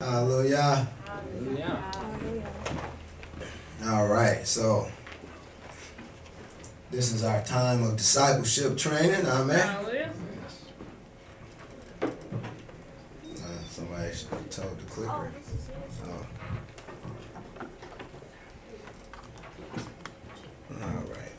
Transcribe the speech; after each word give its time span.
Hallelujah. 0.00 0.86
Hallelujah. 1.04 1.92
All 3.84 4.06
right, 4.06 4.46
so 4.46 4.86
this 6.92 7.12
is 7.12 7.24
our 7.24 7.42
time 7.42 7.82
of 7.82 7.96
discipleship 7.96 8.76
training. 8.76 9.26
Amen. 9.26 9.58
Hallelujah. 9.58 10.12
Uh, 12.00 12.08
somebody 13.68 14.12
told 14.50 14.78
the 14.78 14.84
clicker. 14.88 15.32
Oh. 16.06 16.26
All 20.80 21.02
right. 21.10 21.34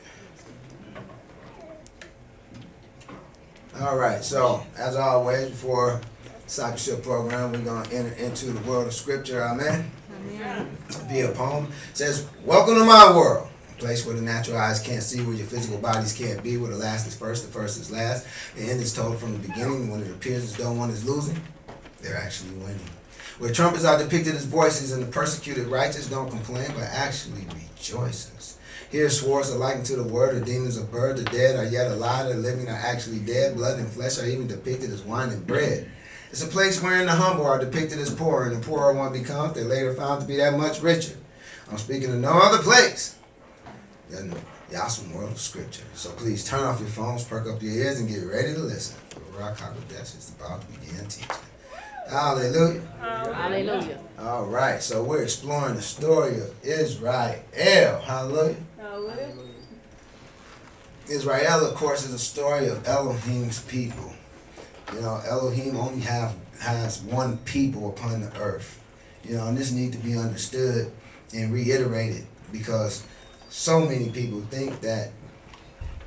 All 3.79 3.97
right, 3.97 4.21
so 4.21 4.65
as 4.75 4.97
always, 4.97 5.49
before 5.49 6.01
discipleship 6.49 7.03
program, 7.03 7.51
we're 7.51 7.59
going 7.59 7.83
to 7.85 7.95
enter 7.95 8.13
into 8.15 8.47
the 8.47 8.59
world 8.67 8.87
of 8.87 8.93
scripture. 8.93 9.43
Amen. 9.43 9.91
Be 11.07 11.21
a 11.21 11.31
poem. 11.31 11.65
It 11.91 11.97
says, 11.97 12.27
Welcome 12.43 12.73
to 12.73 12.85
my 12.85 13.15
world. 13.15 13.47
A 13.71 13.75
place 13.75 14.03
where 14.03 14.15
the 14.15 14.23
natural 14.23 14.57
eyes 14.57 14.81
can't 14.81 15.03
see, 15.03 15.21
where 15.21 15.35
your 15.35 15.45
physical 15.45 15.77
bodies 15.77 16.11
can't 16.11 16.41
be, 16.41 16.57
where 16.57 16.71
the 16.71 16.77
last 16.77 17.05
is 17.05 17.15
first, 17.15 17.45
the 17.45 17.51
first 17.51 17.79
is 17.79 17.91
last. 17.91 18.25
The 18.55 18.63
end 18.63 18.81
is 18.81 18.95
told 18.95 19.19
from 19.19 19.33
the 19.33 19.47
beginning. 19.47 19.91
When 19.91 20.01
it 20.01 20.09
appears 20.09 20.43
as 20.43 20.57
though 20.57 20.71
one 20.71 20.89
is 20.89 21.05
losing, 21.05 21.39
they're 22.01 22.17
actually 22.17 22.55
winning. 22.55 22.79
Where 23.37 23.53
trumpets 23.53 23.85
are 23.85 23.99
depicted 23.99 24.33
as 24.33 24.45
voices 24.45 24.91
and 24.91 25.03
the 25.03 25.11
persecuted 25.11 25.67
righteous 25.67 26.09
don't 26.09 26.31
complain, 26.31 26.71
but 26.73 26.85
actually 26.85 27.45
rejoices. 27.53 28.57
Here 28.89 29.07
swords 29.11 29.51
are 29.51 29.57
likened 29.57 29.85
to 29.85 29.97
the 29.97 30.03
word, 30.03 30.35
the 30.35 30.43
demons 30.43 30.79
are 30.79 30.83
bird, 30.85 31.17
the 31.17 31.25
dead 31.25 31.57
are 31.57 31.69
yet 31.69 31.91
alive, 31.91 32.27
the 32.27 32.33
living 32.33 32.67
are 32.67 32.71
actually 32.71 33.19
dead, 33.19 33.55
blood 33.55 33.77
and 33.77 33.87
flesh 33.87 34.17
are 34.17 34.25
even 34.25 34.47
depicted 34.47 34.89
as 34.89 35.03
wine 35.03 35.29
and 35.29 35.45
bread. 35.45 35.91
It's 36.31 36.43
a 36.43 36.47
place 36.47 36.81
wherein 36.81 37.07
the 37.07 37.13
humble 37.13 37.45
are 37.45 37.57
depicted 37.57 37.97
as 37.97 38.13
poor, 38.13 38.45
and 38.45 38.55
the 38.55 38.65
poorer 38.65 38.93
one 38.93 39.11
becomes, 39.11 39.53
they're 39.55 39.65
later 39.65 39.93
found 39.95 40.21
to 40.21 40.27
be 40.27 40.37
that 40.37 40.57
much 40.57 40.81
richer. 40.81 41.17
I'm 41.71 41.77
speaking 41.77 42.11
of 42.11 42.19
no 42.19 42.33
other 42.33 42.61
place 42.61 43.15
than 44.09 44.35
the 44.69 44.77
awesome 44.77 45.11
world 45.13 45.31
of 45.31 45.39
Scripture. 45.39 45.85
So 45.95 46.11
please 46.11 46.47
turn 46.47 46.63
off 46.63 46.79
your 46.79 46.89
phones, 46.89 47.23
perk 47.23 47.47
up 47.47 47.61
your 47.63 47.73
ears, 47.73 47.99
and 47.99 48.07
get 48.07 48.23
ready 48.25 48.53
to 48.53 48.59
listen. 48.59 48.95
Ruach 49.35 49.57
Hakodesh 49.57 50.17
is 50.17 50.33
about 50.37 50.61
to 50.61 50.67
begin 50.79 51.07
teaching. 51.07 51.35
Hallelujah. 52.07 52.81
Hallelujah. 52.99 53.99
All 54.19 54.45
right, 54.45 54.81
so 54.81 55.03
we're 55.03 55.23
exploring 55.23 55.75
the 55.75 55.81
story 55.81 56.39
of 56.39 56.53
Israel. 56.63 57.39
Hallelujah. 57.55 58.55
Hallelujah. 58.77 59.35
Israel, 61.07 61.65
of 61.65 61.73
course, 61.75 62.05
is 62.05 62.13
a 62.13 62.19
story 62.19 62.67
of 62.67 62.87
Elohim's 62.87 63.61
people. 63.63 64.13
You 64.93 65.01
know, 65.01 65.21
Elohim 65.27 65.77
only 65.77 66.01
have 66.01 66.35
has 66.59 67.01
one 67.01 67.37
people 67.39 67.89
upon 67.89 68.21
the 68.21 68.35
earth. 68.37 68.83
You 69.23 69.37
know, 69.37 69.47
and 69.47 69.57
this 69.57 69.71
need 69.71 69.91
to 69.93 69.97
be 69.99 70.17
understood 70.17 70.91
and 71.33 71.53
reiterated 71.53 72.25
because 72.51 73.03
so 73.49 73.81
many 73.81 74.09
people 74.09 74.41
think 74.49 74.81
that, 74.81 75.11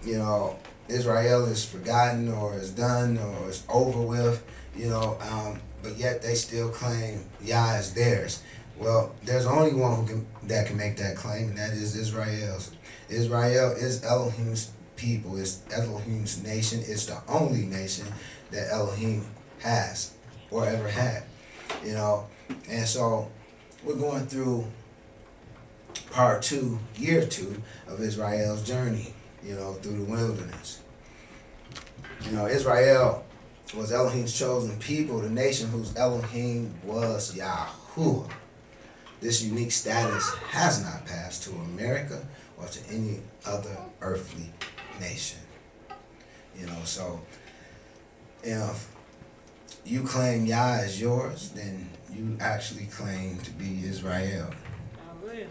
you 0.04 0.18
know, 0.18 0.58
Israel 0.88 1.46
is 1.46 1.64
forgotten 1.64 2.28
or 2.32 2.54
is 2.54 2.70
done 2.70 3.18
or 3.18 3.48
is 3.48 3.64
over 3.68 4.00
with, 4.00 4.44
you 4.76 4.88
know, 4.88 5.16
um, 5.20 5.60
but 5.82 5.96
yet 5.96 6.22
they 6.22 6.34
still 6.34 6.68
claim 6.70 7.24
Yah 7.42 7.76
is 7.76 7.94
theirs. 7.94 8.42
Well, 8.78 9.14
there's 9.24 9.46
only 9.46 9.74
one 9.74 9.96
who 9.96 10.06
can 10.06 10.26
that 10.48 10.66
can 10.66 10.76
make 10.76 10.96
that 10.96 11.16
claim, 11.16 11.50
and 11.50 11.58
that 11.58 11.72
is 11.72 11.94
Israel's. 11.94 12.72
Israel 13.08 13.72
is 13.72 14.02
Elohim's 14.04 14.72
people, 14.96 15.36
it's 15.36 15.60
Elohim's 15.72 16.42
nation, 16.42 16.80
it's 16.80 17.06
the 17.06 17.18
only 17.28 17.66
nation 17.66 18.06
that 18.52 18.70
Elohim 18.70 19.24
has 19.60 20.14
or 20.50 20.66
ever 20.66 20.88
had. 20.88 21.24
You 21.84 21.94
know, 21.94 22.26
and 22.68 22.86
so 22.86 23.30
we're 23.84 23.96
going 23.96 24.26
through 24.26 24.66
part 26.10 26.42
two, 26.42 26.78
year 26.96 27.26
two 27.26 27.60
of 27.88 28.00
Israel's 28.00 28.62
journey, 28.62 29.14
you 29.42 29.54
know, 29.54 29.72
through 29.74 30.04
the 30.04 30.04
wilderness. 30.04 30.80
You 32.24 32.32
know, 32.32 32.46
Israel 32.46 33.24
was 33.74 33.90
Elohim's 33.90 34.38
chosen 34.38 34.78
people, 34.78 35.18
the 35.18 35.30
nation 35.30 35.68
whose 35.68 35.96
Elohim 35.96 36.72
was 36.84 37.34
Yahuwah. 37.34 38.30
This 39.20 39.42
unique 39.42 39.72
status 39.72 40.34
has 40.50 40.82
not 40.82 41.06
passed 41.06 41.44
to 41.44 41.50
America 41.52 42.26
or 42.58 42.66
to 42.66 42.92
any 42.92 43.20
other 43.46 43.76
earthly 44.00 44.52
nation. 45.00 45.38
You 46.58 46.66
know, 46.66 46.78
so 46.84 47.20
if 48.42 48.94
you 49.84 50.02
claim 50.02 50.46
Yah 50.46 50.78
as 50.82 51.00
yours, 51.00 51.50
then 51.50 51.88
you 52.12 52.36
actually 52.40 52.86
claim 52.86 53.38
to 53.38 53.50
be 53.52 53.84
Israel, 53.84 54.50
Hallelujah. 55.22 55.46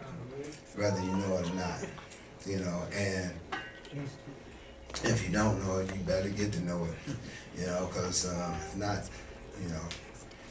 whether 0.76 1.02
you 1.02 1.16
know 1.16 1.38
it 1.38 1.50
or 1.50 1.56
not. 1.56 1.86
You 2.46 2.60
know, 2.60 2.84
and 2.96 3.32
if 5.04 5.24
you 5.28 5.34
don't 5.34 5.64
know 5.66 5.78
it, 5.80 5.96
you 5.96 6.02
better 6.04 6.30
get 6.30 6.52
to 6.54 6.62
know 6.62 6.86
it. 6.86 7.16
You 7.60 7.68
know, 7.68 7.88
because 7.88 8.28
um, 8.34 8.54
if 8.54 8.76
not, 8.78 9.10
you 9.62 9.70
know, 9.70 9.82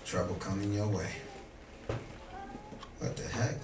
trouble 0.05 0.35
coming 0.37 0.73
your 0.73 0.87
way. 0.87 1.11
What 2.99 3.17
the 3.17 3.27
heck? 3.27 3.55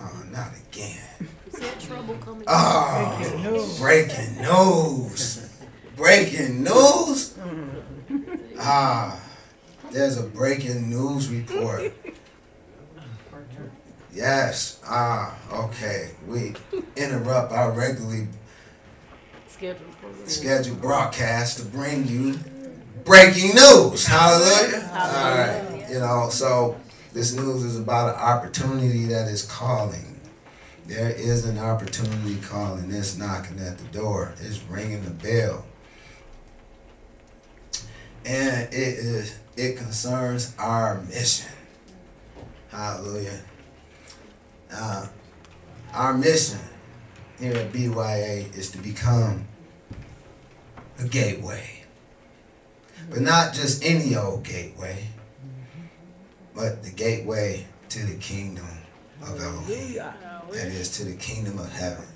Oh, 0.00 0.22
not 0.32 0.48
again. 0.68 1.00
Is 1.46 1.60
that 1.60 1.80
trouble 1.80 2.14
coming? 2.16 2.44
Oh, 2.48 3.76
breaking 3.78 4.42
news. 4.42 5.43
Breaking 5.96 6.64
news. 6.64 7.36
Ah, 8.58 9.20
there's 9.90 10.18
a 10.18 10.22
breaking 10.22 10.90
news 10.90 11.28
report. 11.28 11.92
Yes. 14.12 14.80
Ah, 14.86 15.36
okay. 15.52 16.10
We 16.26 16.54
interrupt 16.96 17.52
our 17.52 17.72
regularly 17.72 18.28
Scheduled 19.48 19.94
scheduled 20.26 20.80
broadcast 20.80 21.58
to 21.58 21.64
bring 21.64 22.08
you 22.08 22.38
breaking 23.04 23.54
news. 23.54 24.06
Hallelujah. 24.06 24.90
All 24.92 25.36
right. 25.36 25.86
You 25.88 26.00
know, 26.00 26.28
so 26.30 26.76
this 27.12 27.34
news 27.34 27.62
is 27.62 27.78
about 27.78 28.14
an 28.14 28.20
opportunity 28.20 29.04
that 29.06 29.28
is 29.28 29.44
calling. 29.44 30.20
There 30.86 31.10
is 31.10 31.44
an 31.44 31.58
opportunity 31.58 32.36
calling. 32.40 32.90
It's 32.90 33.16
knocking 33.16 33.58
at 33.60 33.78
the 33.78 33.86
door. 33.96 34.34
It's 34.40 34.60
ringing 34.64 35.04
the 35.04 35.10
bell. 35.10 35.64
And 38.24 38.72
it 38.72 38.74
is 38.74 39.38
it 39.56 39.76
concerns 39.76 40.54
our 40.58 41.00
mission. 41.02 41.50
Hallelujah. 42.70 43.40
Uh, 44.72 45.06
our 45.92 46.14
mission 46.14 46.58
here 47.38 47.54
at 47.54 47.72
BYA 47.72 48.46
is 48.56 48.70
to 48.72 48.78
become 48.78 49.46
a 50.98 51.04
gateway. 51.04 51.84
But 53.10 53.20
not 53.20 53.54
just 53.54 53.84
any 53.84 54.16
old 54.16 54.44
gateway, 54.44 55.08
but 56.54 56.82
the 56.82 56.90
gateway 56.90 57.66
to 57.90 58.06
the 58.06 58.16
kingdom 58.16 58.66
of 59.22 59.40
Elohim. 59.40 59.94
That 60.50 60.66
is 60.68 60.96
to 60.98 61.04
the 61.04 61.16
kingdom 61.16 61.58
of 61.58 61.70
heaven. 61.72 62.06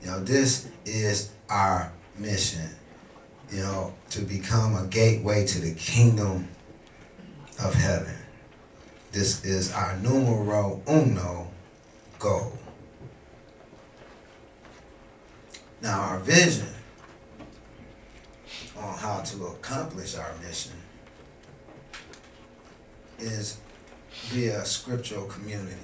You 0.00 0.08
know, 0.08 0.20
this 0.20 0.68
is 0.84 1.30
our 1.48 1.92
mission. 2.18 2.68
You 3.54 3.62
know, 3.62 3.94
to 4.10 4.22
become 4.22 4.74
a 4.74 4.84
gateway 4.88 5.46
to 5.46 5.60
the 5.60 5.74
kingdom 5.74 6.48
of 7.62 7.72
heaven. 7.72 8.16
This 9.12 9.44
is 9.44 9.72
our 9.72 9.96
numero 9.98 10.82
uno 10.88 11.52
goal. 12.18 12.58
Now, 15.80 16.00
our 16.00 16.18
vision 16.18 16.66
on 18.76 18.98
how 18.98 19.20
to 19.20 19.46
accomplish 19.46 20.16
our 20.16 20.32
mission 20.44 20.72
is 23.20 23.58
via 24.30 24.64
scriptural 24.64 25.26
community. 25.26 25.76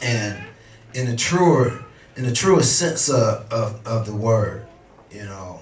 And 0.00 0.44
in 0.94 1.10
the 1.10 1.16
truer, 1.16 1.84
in 2.14 2.22
the 2.22 2.32
truest 2.32 2.78
sense 2.78 3.08
of, 3.08 3.52
of, 3.52 3.84
of 3.84 4.06
the 4.06 4.14
word, 4.14 4.68
you 5.12 5.24
know, 5.24 5.60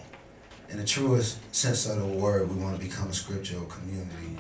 in 0.68 0.78
the 0.78 0.84
truest 0.84 1.38
sense 1.54 1.86
of 1.86 1.98
the 1.98 2.06
word, 2.06 2.48
we 2.48 2.62
want 2.62 2.78
to 2.78 2.84
become 2.84 3.08
a 3.08 3.12
scriptural 3.12 3.64
community. 3.66 4.38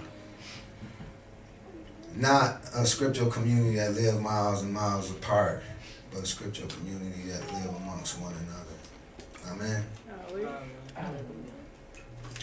Not 2.14 2.60
a 2.74 2.86
scriptural 2.86 3.30
community 3.30 3.76
that 3.76 3.94
live 3.94 4.20
miles 4.20 4.62
and 4.62 4.72
miles 4.72 5.10
apart, 5.10 5.62
but 6.12 6.22
a 6.22 6.26
scriptural 6.26 6.68
community 6.68 7.22
that 7.28 7.40
live 7.52 7.74
amongst 7.76 8.20
one 8.20 8.32
another. 8.32 9.52
Amen. 9.52 9.84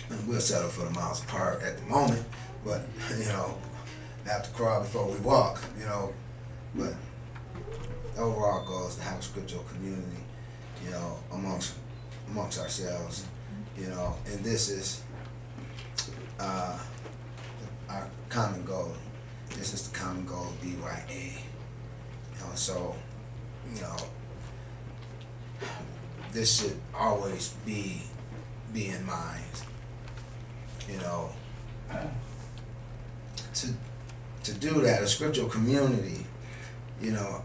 And 0.09 0.27
we'll 0.27 0.39
settle 0.39 0.69
for 0.69 0.85
the 0.85 0.91
miles 0.91 1.23
apart 1.23 1.61
at 1.63 1.77
the 1.77 1.83
moment, 1.83 2.25
but 2.65 2.81
you 3.17 3.25
know, 3.25 3.57
have 4.25 4.43
to 4.43 4.49
crawl 4.51 4.81
before 4.81 5.05
we 5.05 5.17
walk, 5.19 5.61
you 5.79 5.85
know. 5.85 6.13
But 6.75 6.93
the 8.15 8.21
overall 8.21 8.65
goal 8.65 8.87
is 8.87 8.95
to 8.95 9.01
have 9.03 9.19
a 9.19 9.21
scriptural 9.21 9.63
community, 9.63 10.23
you 10.83 10.91
know, 10.91 11.17
amongst 11.31 11.75
amongst 12.29 12.59
ourselves, 12.59 13.25
you 13.77 13.87
know, 13.87 14.15
and 14.25 14.43
this 14.43 14.69
is 14.69 15.01
uh, 16.39 16.77
common 18.29 18.63
goal. 18.65 18.93
This 19.49 19.73
is 19.73 19.87
the 19.87 19.97
common 19.97 20.25
goal 20.25 20.45
of 20.45 20.61
BYA. 20.61 21.39
You 22.33 22.39
know, 22.39 22.55
so, 22.55 22.95
you 23.73 23.81
know, 23.81 23.95
this 26.31 26.61
should 26.61 26.77
always 26.93 27.49
be 27.65 28.03
be 28.73 28.89
in 28.89 29.05
mind. 29.05 29.43
You 30.89 30.97
know, 30.99 31.29
to 33.55 33.67
to 34.43 34.53
do 34.53 34.81
that, 34.81 35.01
a 35.01 35.07
scriptural 35.07 35.49
community, 35.49 36.25
you 37.01 37.11
know, 37.11 37.43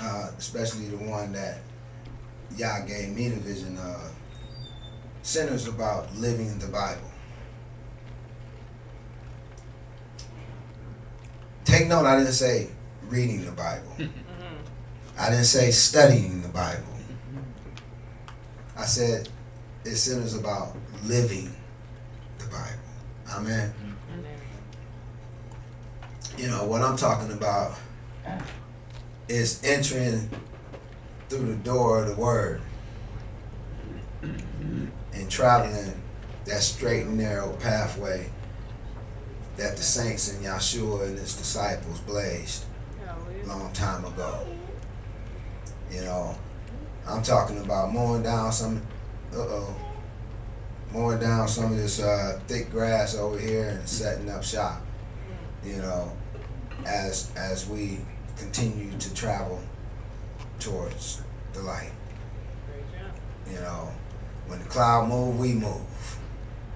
uh, 0.00 0.30
especially 0.38 0.86
the 0.86 0.98
one 0.98 1.32
that 1.32 1.60
Yah 2.56 2.80
gave 2.86 3.10
me 3.10 3.28
the 3.28 3.40
vision 3.40 3.76
of, 3.78 4.12
centers 5.22 5.66
about 5.66 6.14
living 6.16 6.58
the 6.58 6.68
Bible. 6.68 7.10
Take 11.64 11.88
note, 11.88 12.06
I 12.06 12.16
didn't 12.18 12.32
say 12.32 12.68
reading 13.08 13.44
the 13.44 13.50
Bible. 13.50 13.96
I 15.18 15.30
didn't 15.30 15.46
say 15.46 15.70
studying 15.70 16.42
the 16.42 16.48
Bible. 16.48 16.82
I 18.76 18.84
said 18.84 19.28
it 19.84 19.96
centers 19.96 20.34
about 20.34 20.76
living 21.04 21.54
the 22.38 22.44
Bible. 22.46 22.68
Amen. 23.30 23.72
Amen. 24.12 24.38
You 26.38 26.48
know, 26.48 26.66
what 26.66 26.82
I'm 26.82 26.96
talking 26.96 27.32
about 27.32 27.76
is 29.28 29.60
entering 29.64 30.30
through 31.28 31.46
the 31.46 31.56
door 31.56 32.02
of 32.02 32.08
the 32.08 32.20
Word 32.20 32.60
and 34.22 35.30
traveling 35.30 35.92
that 36.44 36.62
straight 36.62 37.06
and 37.06 37.18
narrow 37.18 37.52
pathway 37.56 38.30
that 39.56 39.76
the 39.76 39.82
saints 39.82 40.32
and 40.32 40.44
Yahshua 40.44 41.06
and 41.06 41.18
his 41.18 41.36
disciples 41.36 42.00
blazed 42.00 42.64
long 43.46 43.72
time 43.72 44.04
ago. 44.04 44.46
You 45.90 46.02
know, 46.02 46.36
I'm 47.06 47.22
talking 47.22 47.58
about 47.58 47.92
mowing 47.92 48.22
down 48.22 48.52
some, 48.52 48.82
uh 49.32 49.38
oh, 49.38 49.76
mowing 50.92 51.20
down 51.20 51.48
some 51.48 51.72
of 51.72 51.76
this 51.76 52.00
uh, 52.00 52.40
thick 52.48 52.70
grass 52.70 53.14
over 53.14 53.38
here 53.38 53.68
and 53.78 53.88
setting 53.88 54.28
up 54.28 54.42
shop. 54.42 54.82
You 55.64 55.76
know, 55.76 56.12
as 56.84 57.32
as 57.36 57.68
we 57.68 57.98
continue 58.36 58.96
to 58.98 59.14
travel 59.14 59.60
towards 60.60 61.22
the 61.52 61.62
light. 61.62 61.92
You 63.50 63.60
know, 63.60 63.90
when 64.46 64.58
the 64.58 64.64
cloud 64.66 65.08
move, 65.08 65.38
we 65.38 65.52
move. 65.52 66.18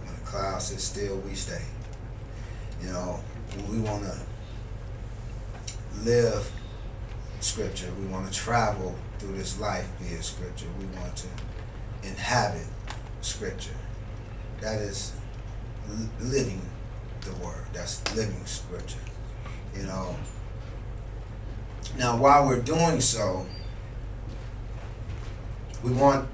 When 0.05 0.15
the 0.15 0.21
cloud 0.21 0.63
sits 0.63 0.85
still, 0.85 1.17
we 1.19 1.35
stay. 1.35 1.65
You 2.83 2.89
know, 2.89 3.21
we 3.69 3.79
want 3.81 4.05
to 4.05 4.17
live 6.03 6.51
scripture. 7.41 7.89
We 8.01 8.07
want 8.07 8.31
to 8.31 8.33
travel 8.33 8.95
through 9.19 9.37
this 9.37 9.59
life 9.61 9.87
via 10.01 10.23
scripture. 10.23 10.67
We 10.79 10.87
want 10.99 11.17
to 11.17 11.29
inhabit 12.03 12.67
scripture. 13.21 13.77
That 14.61 14.81
is 14.81 15.13
living 16.21 16.61
the 17.23 17.33
word. 17.45 17.67
That's 17.73 18.03
living 18.15 18.45
scripture. 18.47 18.99
You 19.77 19.85
know. 19.85 20.17
Now, 21.99 22.17
while 22.17 22.47
we're 22.47 22.61
doing 22.61 23.01
so, 23.01 23.47
we 25.83 25.93
want 25.93 26.29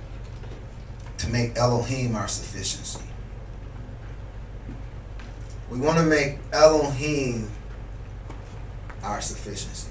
to 1.18 1.28
make 1.28 1.56
Elohim 1.56 2.16
our 2.16 2.28
sufficiency. 2.28 3.04
We 5.70 5.78
want 5.78 5.98
to 5.98 6.04
make 6.04 6.38
Elohim 6.52 7.50
our 9.02 9.20
sufficiency. 9.20 9.90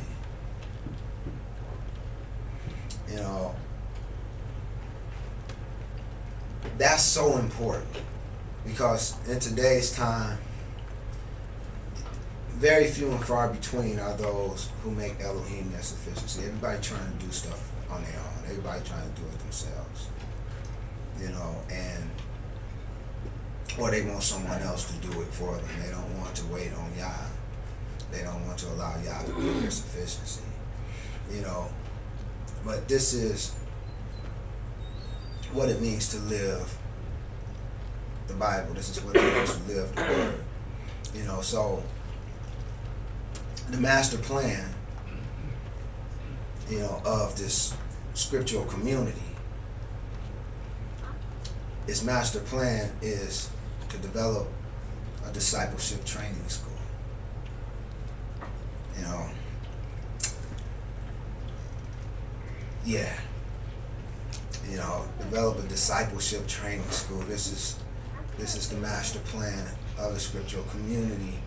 You 3.10 3.18
know, 3.18 3.56
that's 6.78 7.04
so 7.04 7.38
important 7.38 7.88
because 8.66 9.16
in 9.30 9.40
today's 9.40 9.92
time, 9.92 10.38
very 12.56 12.88
few 12.88 13.12
and 13.12 13.24
far 13.24 13.50
between 13.50 14.00
are 14.00 14.16
those 14.18 14.70
who 14.82 14.92
make 14.92 15.20
Elohim 15.22 15.72
their 15.72 15.82
sufficiency. 15.82 16.46
Everybody 16.46 16.82
trying 16.82 17.18
to 17.18 17.26
do 17.26 17.32
stuff 17.32 17.72
on 17.92 18.02
their 18.04 18.20
own. 18.20 18.35
Everybody 18.46 18.82
trying 18.86 19.14
to 19.14 19.22
do 19.22 19.28
it 19.28 19.40
themselves. 19.40 20.08
You 21.20 21.30
know, 21.30 21.56
and 21.72 22.10
or 23.80 23.92
they 23.92 24.04
want 24.04 24.24
someone 24.24 24.62
else 24.62 24.92
to 24.92 25.08
do 25.08 25.22
it 25.22 25.28
for 25.28 25.56
them. 25.56 25.68
They 25.84 25.92
don't 25.92 26.18
want 26.20 26.36
to 26.36 26.46
wait 26.48 26.72
on 26.74 26.92
Yah. 26.98 27.12
They 28.12 28.22
don't 28.22 28.46
want 28.46 28.58
to 28.60 28.68
allow 28.70 28.96
Yah 29.04 29.24
to 29.24 29.34
be 29.34 29.60
their 29.60 29.72
sufficiency. 29.72 30.44
You 31.32 31.42
know, 31.42 31.70
but 32.64 32.88
this 32.88 33.14
is 33.14 33.54
what 35.52 35.70
it 35.70 35.82
means 35.82 36.10
to 36.10 36.18
live 36.20 36.78
the 38.28 38.34
Bible. 38.34 38.74
This 38.74 38.90
is 38.90 39.04
what 39.04 39.16
it 39.16 39.24
means 39.34 39.56
to 39.56 39.64
live 39.64 39.96
the 39.96 40.02
Word. 40.02 40.44
You 41.14 41.24
know, 41.24 41.42
so 41.42 41.84
the 43.72 43.78
master 43.78 44.18
plan, 44.18 44.70
you 46.70 46.80
know, 46.80 47.02
of 47.06 47.38
this 47.38 47.74
scriptural 48.16 48.66
community, 48.66 49.22
its 51.88 52.04
master 52.04 52.40
plan 52.40 52.92
is 53.02 53.50
to 53.90 53.98
develop 53.98 54.48
a 55.26 55.32
discipleship 55.32 56.04
training 56.04 56.48
school. 56.48 56.72
You 58.98 59.04
know, 59.04 59.30
yeah, 62.86 63.14
you 64.70 64.78
know, 64.78 65.06
develop 65.20 65.60
a 65.60 65.68
discipleship 65.68 66.48
training 66.48 66.90
school. 66.90 67.20
This 67.20 67.52
is 67.52 67.80
this 68.38 68.56
is 68.56 68.70
the 68.70 68.78
master 68.78 69.20
plan 69.20 69.68
of 69.98 70.14
the 70.14 70.20
scriptural 70.20 70.64
community 70.66 71.38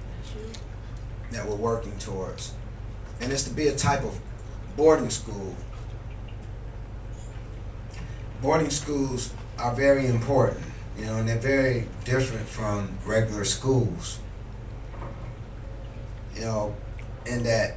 that 1.33 1.47
we're 1.47 1.57
working 1.57 1.97
towards. 1.99 2.53
And 3.21 3.33
it's 3.33 3.45
to 3.45 3.51
be 3.51 3.69
a 3.69 3.77
type 3.77 4.05
of 4.05 4.19
boarding 4.77 5.11
school. 5.11 5.55
Boarding 8.41 8.71
schools 8.71 9.33
are 9.59 9.75
very 9.75 10.07
important, 10.07 10.65
you 10.97 11.05
know, 11.07 11.17
and 11.17 11.29
they're 11.29 11.39
very 11.39 11.87
different 12.05 12.49
from 12.49 12.97
regular 13.05 13.45
schools. 13.45 14.21
You 16.35 16.43
know, 16.43 16.77
in 17.27 17.43
that 17.45 17.77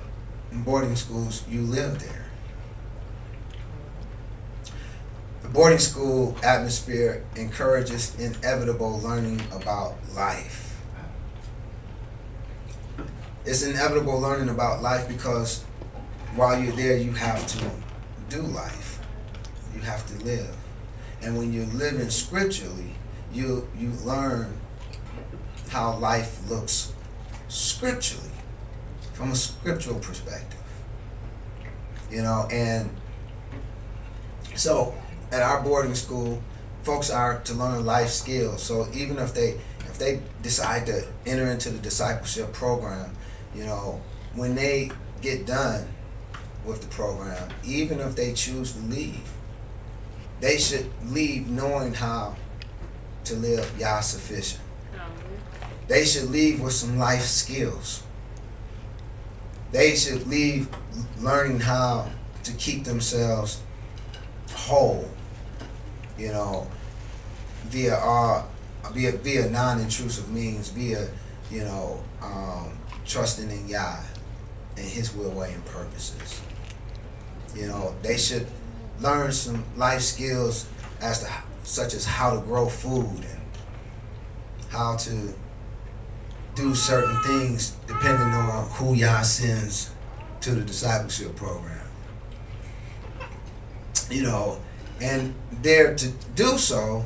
in 0.52 0.64
boarding 0.64 0.96
schools 0.96 1.44
you 1.50 1.62
live 1.62 2.00
there. 2.00 2.26
The 5.42 5.48
boarding 5.50 5.80
school 5.80 6.38
atmosphere 6.44 7.24
encourages 7.36 8.14
inevitable 8.20 9.00
learning 9.00 9.42
about 9.52 9.96
life 10.14 10.72
it's 13.46 13.64
inevitable 13.64 14.20
learning 14.20 14.50
about 14.50 14.82
life 14.82 15.08
because 15.08 15.64
while 16.36 16.60
you're 16.62 16.76
there, 16.76 16.98
you 16.98 17.12
have 17.12 17.46
to 17.48 17.72
do 18.30 18.42
life. 18.42 18.81
You 19.82 19.88
have 19.88 20.06
to 20.16 20.24
live. 20.24 20.56
And 21.24 21.38
when 21.38 21.52
you're 21.52 21.66
living 21.66 22.10
scripturally, 22.12 22.94
you 23.34 23.68
you 23.76 23.90
learn 24.04 24.54
how 25.70 25.98
life 25.98 26.48
looks 26.50 26.94
scripturally, 27.48 28.30
from 29.14 29.32
a 29.32 29.36
scriptural 29.36 30.00
perspective. 30.00 30.60
You 32.12 32.22
know, 32.22 32.48
and 32.52 32.92
so 34.56 34.94
at 35.32 35.42
our 35.42 35.64
boarding 35.64 35.96
school, 35.96 36.44
folks 36.84 37.10
are 37.10 37.40
to 37.42 37.54
learn 37.56 37.84
life 37.84 38.10
skills. 38.10 38.62
So 38.62 38.88
even 38.94 39.18
if 39.18 39.34
they 39.34 39.60
if 39.80 39.98
they 39.98 40.22
decide 40.44 40.86
to 40.86 41.08
enter 41.26 41.48
into 41.48 41.72
the 41.72 41.80
discipleship 41.80 42.54
program, 42.54 43.16
you 43.56 43.66
know, 43.66 44.00
when 44.36 44.54
they 44.54 44.92
get 45.22 45.48
done 45.48 45.88
with 46.66 46.82
the 46.82 46.88
program, 46.88 47.50
even 47.64 48.00
if 48.00 48.16
they 48.16 48.34
choose 48.34 48.74
to 48.74 48.80
leave, 48.80 49.28
they 50.42 50.58
should 50.58 50.88
leave 51.06 51.48
knowing 51.48 51.94
how 51.94 52.36
to 53.26 53.36
live 53.36 53.72
Yah 53.80 54.02
sufficient. 54.02 54.62
They 55.88 56.04
should 56.04 56.30
leave 56.30 56.60
with 56.60 56.74
some 56.74 56.98
life 56.98 57.24
skills. 57.24 58.04
They 59.72 59.96
should 59.96 60.28
leave 60.28 60.68
learning 61.20 61.60
how 61.60 62.10
to 62.44 62.54
keep 62.54 62.84
themselves 62.84 63.62
whole, 64.54 65.10
you 66.18 66.30
know, 66.30 66.68
via 67.66 67.96
uh, 67.96 68.44
via 68.92 69.12
via 69.12 69.50
non-intrusive 69.50 70.30
means, 70.30 70.70
via 70.70 71.08
you 71.52 71.64
know, 71.64 72.04
um, 72.22 72.78
trusting 73.06 73.50
in 73.52 73.68
Yah 73.68 74.00
and 74.78 74.86
His 74.86 75.14
will, 75.14 75.32
way, 75.32 75.54
and 75.54 75.66
purposes. 75.66 76.42
You 77.56 77.68
know, 77.68 77.94
they 78.02 78.18
should 78.18 78.48
learn 79.02 79.32
some 79.32 79.64
life 79.76 80.02
skills 80.02 80.68
as 81.02 81.24
to 81.24 81.32
such 81.64 81.94
as 81.94 82.06
how 82.06 82.36
to 82.36 82.42
grow 82.42 82.68
food 82.68 83.18
and 83.18 83.42
how 84.70 84.96
to 84.96 85.34
do 86.56 86.76
certain 86.76 87.22
things 87.24 87.72
depending 87.88 88.28
on 88.28 88.70
who 88.72 88.94
Yah 88.94 89.22
sends 89.22 89.92
to 90.42 90.52
the 90.52 90.62
discipleship 90.62 91.36
program. 91.36 91.88
You 94.10 94.24
know, 94.24 94.60
and 95.00 95.34
they're 95.62 95.96
to 95.96 96.08
do 96.36 96.58
so 96.58 97.06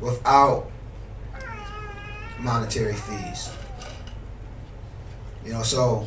without 0.00 0.70
monetary 2.38 2.94
fees. 2.94 3.50
You 5.44 5.52
know, 5.52 5.62
so 5.62 6.06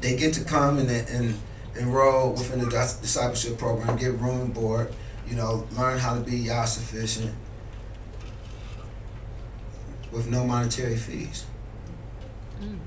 they 0.00 0.16
get 0.16 0.34
to 0.34 0.44
come 0.44 0.78
and, 0.78 0.90
and 0.90 1.38
enroll 1.76 2.32
within 2.32 2.60
the 2.60 2.70
discipleship 2.70 3.58
program, 3.58 3.96
get 3.96 4.12
room 4.18 4.40
and 4.40 4.54
board, 4.54 4.92
you 5.28 5.36
know, 5.36 5.66
learn 5.76 5.98
how 5.98 6.14
to 6.14 6.20
be 6.20 6.36
Yah 6.36 6.64
sufficient 6.64 7.34
with 10.12 10.28
no 10.28 10.44
monetary 10.44 10.96
fees. 10.96 11.46
Mm. 12.60 12.78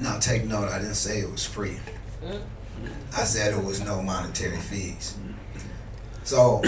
Now 0.00 0.18
take 0.18 0.44
note, 0.46 0.68
I 0.68 0.78
didn't 0.78 0.94
say 0.94 1.20
it 1.20 1.30
was 1.30 1.44
free. 1.44 1.76
Mm. 2.24 2.42
I 3.16 3.24
said 3.24 3.52
it 3.52 3.62
was 3.62 3.80
no 3.80 4.02
monetary 4.02 4.56
fees. 4.56 5.16
Mm. 5.22 5.34
So 6.24 6.62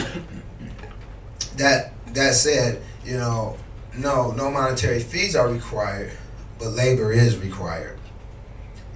that 1.57 1.93
that 2.13 2.35
said, 2.35 2.83
you 3.05 3.17
know, 3.17 3.57
no 3.97 4.33
no 4.33 4.51
monetary 4.51 5.01
fees 5.01 5.35
are 5.35 5.49
required, 5.49 6.13
but 6.59 6.71
labor 6.71 7.13
is 7.13 7.39
required. 7.39 7.94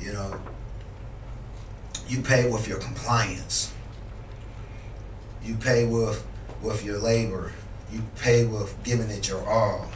You 0.01 0.13
know, 0.13 0.41
you 2.09 2.23
pay 2.23 2.51
with 2.51 2.69
your 2.69 2.79
compliance. 2.79 3.73
You 5.43 5.57
pay 5.57 5.87
with 5.87 6.25
with 6.63 6.85
your 6.85 6.99
labor. 6.99 7.53
You 7.93 8.03
pay 8.17 8.45
with 8.45 8.83
giving 8.83 9.11
it 9.11 9.29
your 9.29 9.49
all. 9.49 9.91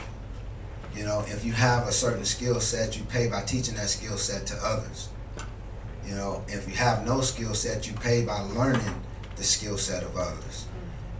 You 0.94 1.04
know, 1.04 1.24
if 1.26 1.44
you 1.44 1.52
have 1.52 1.88
a 1.88 1.92
certain 1.92 2.24
skill 2.24 2.60
set, 2.60 2.98
you 2.98 3.04
pay 3.04 3.28
by 3.28 3.42
teaching 3.42 3.76
that 3.76 3.88
skill 3.88 4.18
set 4.18 4.46
to 4.46 4.56
others. 4.56 5.08
You 6.06 6.14
know, 6.14 6.42
if 6.48 6.68
you 6.68 6.74
have 6.74 7.06
no 7.06 7.20
skill 7.20 7.54
set, 7.54 7.86
you 7.86 7.94
pay 7.94 8.24
by 8.24 8.40
learning 8.40 9.00
the 9.36 9.44
skill 9.44 9.78
set 9.78 10.02
of 10.02 10.16
others 10.16 10.66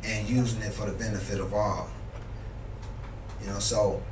and 0.05 0.29
using 0.29 0.61
it 0.63 0.73
for 0.73 0.87
the 0.87 0.93
benefit 0.93 1.41
of 1.41 1.55
all. 1.55 1.89
You 3.41 3.49
know, 3.49 3.59
so 3.59 4.03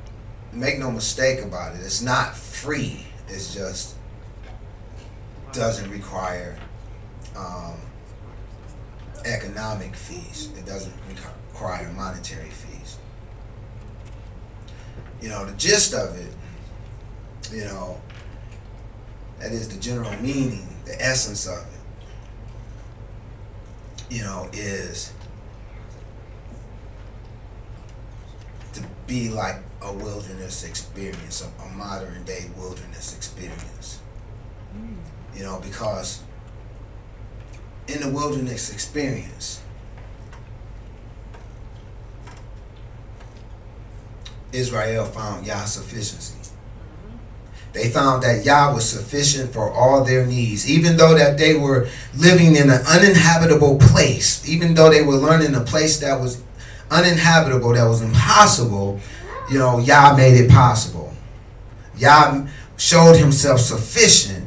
make 0.51 0.79
no 0.79 0.91
mistake 0.91 1.43
about 1.43 1.75
it. 1.75 1.81
It's 1.81 2.01
not 2.01 2.35
free. 2.35 3.05
It's 3.27 3.53
just 3.53 3.95
doesn't 5.53 5.89
require 5.89 6.57
um, 7.35 7.75
economic 9.25 9.95
fees. 9.95 10.49
It 10.57 10.65
doesn't 10.65 10.93
require 11.09 11.91
monetary 11.93 12.49
fees. 12.49 12.97
You 15.21 15.29
know, 15.29 15.45
the 15.45 15.53
gist 15.53 15.93
of 15.93 16.17
it, 16.17 16.33
you 17.53 17.65
know, 17.65 18.01
that 19.39 19.51
is 19.51 19.69
the 19.69 19.79
general 19.79 20.11
meaning, 20.21 20.67
the 20.85 20.99
essence 21.01 21.47
of 21.47 21.59
it, 21.59 21.65
you 24.13 24.23
know, 24.23 24.49
is 24.53 25.13
to 28.73 28.83
be 29.07 29.29
like 29.29 29.57
a 29.81 29.93
wilderness 29.93 30.63
experience, 30.63 31.41
a, 31.41 31.63
a 31.63 31.69
modern 31.69 32.23
day 32.23 32.49
wilderness 32.57 33.15
experience. 33.15 34.00
You 35.35 35.43
know, 35.43 35.59
because 35.63 36.23
in 37.87 38.01
the 38.01 38.09
wilderness 38.09 38.71
experience, 38.71 39.61
Israel 44.53 45.05
found 45.05 45.45
Yah's 45.45 45.73
sufficiency. 45.73 46.35
Mm-hmm. 46.35 47.17
They 47.73 47.89
found 47.89 48.23
that 48.23 48.45
Yah 48.45 48.73
was 48.73 48.87
sufficient 48.89 49.53
for 49.53 49.71
all 49.71 50.03
their 50.03 50.25
needs, 50.25 50.69
even 50.69 50.97
though 50.97 51.15
that 51.15 51.37
they 51.37 51.55
were 51.55 51.87
living 52.15 52.55
in 52.55 52.69
an 52.69 52.81
uninhabitable 52.87 53.77
place, 53.79 54.47
even 54.47 54.73
though 54.73 54.89
they 54.89 55.01
were 55.01 55.15
learning 55.15 55.55
a 55.55 55.61
place 55.61 55.99
that 55.99 56.19
was 56.19 56.43
uninhabitable, 56.89 57.73
that 57.73 57.87
was 57.87 58.01
impossible. 58.01 58.99
You 59.49 59.59
know, 59.59 59.79
Yah 59.79 60.15
made 60.15 60.39
it 60.39 60.49
possible. 60.49 61.13
Yah 61.97 62.45
showed 62.77 63.15
Himself 63.15 63.59
sufficient 63.59 64.40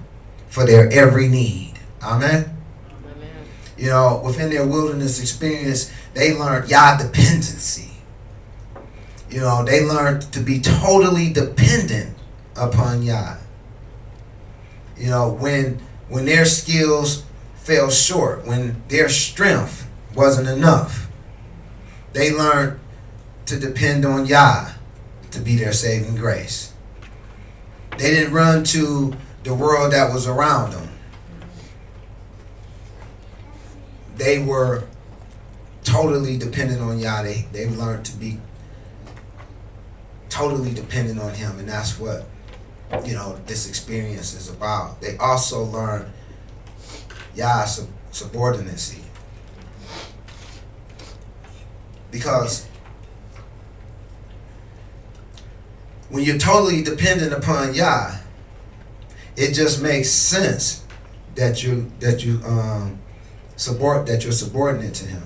for 0.55 0.65
their 0.65 0.89
every 0.93 1.27
need. 1.27 1.75
Amen. 2.01 2.57
Amen. 2.89 3.29
You 3.77 3.89
know, 3.89 4.23
within 4.25 4.51
their 4.51 4.65
wilderness 4.65 5.21
experience, 5.21 5.93
they 6.15 6.33
learned 6.33 6.71
Yah 6.71 6.97
dependency. 6.97 7.91
You 9.29 9.41
know, 9.41 9.65
they 9.65 9.85
learned 9.85 10.33
to 10.33 10.39
be 10.39 10.61
totally 10.61 11.33
dependent 11.33 12.17
upon 12.55 13.03
Yah. 13.03 13.39
You 14.97 15.11
know, 15.11 15.33
when 15.33 15.81
when 16.09 16.25
their 16.25 16.45
skills 16.45 17.25
fell 17.57 17.91
short, 17.91 18.47
when 18.47 18.81
their 18.87 19.09
strength 19.09 19.91
wasn't 20.15 20.47
enough, 20.47 21.11
they 22.13 22.33
learned 22.33 22.79
to 23.47 23.59
depend 23.59 24.05
on 24.05 24.27
Yah 24.27 24.71
to 25.33 25.41
be 25.41 25.57
their 25.57 25.73
saving 25.73 26.15
grace. 26.15 26.73
They 27.99 28.13
didn't 28.13 28.33
run 28.33 28.63
to 28.65 29.17
the 29.45 29.55
world 29.55 29.93
that 29.93 30.13
was 30.13 30.27
around 30.27 30.73
them. 30.73 30.89
They 34.17 34.39
were 34.39 34.85
totally 35.85 36.39
dependent 36.39 36.81
on 36.81 36.99
Yah. 36.99 37.23
They, 37.23 37.47
they 37.53 37.69
learned 37.69 38.07
to 38.07 38.17
be 38.17 38.39
totally 40.31 40.73
dependent 40.73 41.21
on 41.21 41.35
Him, 41.35 41.59
and 41.59 41.69
that's 41.69 41.99
what 41.99 42.25
you 43.05 43.15
know 43.15 43.39
this 43.47 43.69
experience 43.69 44.35
is 44.35 44.49
about. 44.49 45.01
They 45.01 45.17
also 45.19 45.65
learned 45.65 46.11
Yah's 47.35 47.77
sub- 47.77 47.89
subordinacy 48.13 49.03
because 52.11 52.67
when 56.09 56.23
you're 56.23 56.39
totally 56.39 56.83
dependent 56.83 57.33
upon 57.33 57.75
Yah, 57.75 58.19
it 59.37 59.53
just 59.53 59.83
makes 59.83 60.09
sense 60.09 60.85
that 61.35 61.63
you 61.63 61.91
that 62.01 62.25
you 62.25 62.41
um 62.45 62.99
support 63.57 64.07
that 64.07 64.23
you're 64.23 64.33
subordinate 64.33 64.95
to 64.95 65.07
him. 65.07 65.23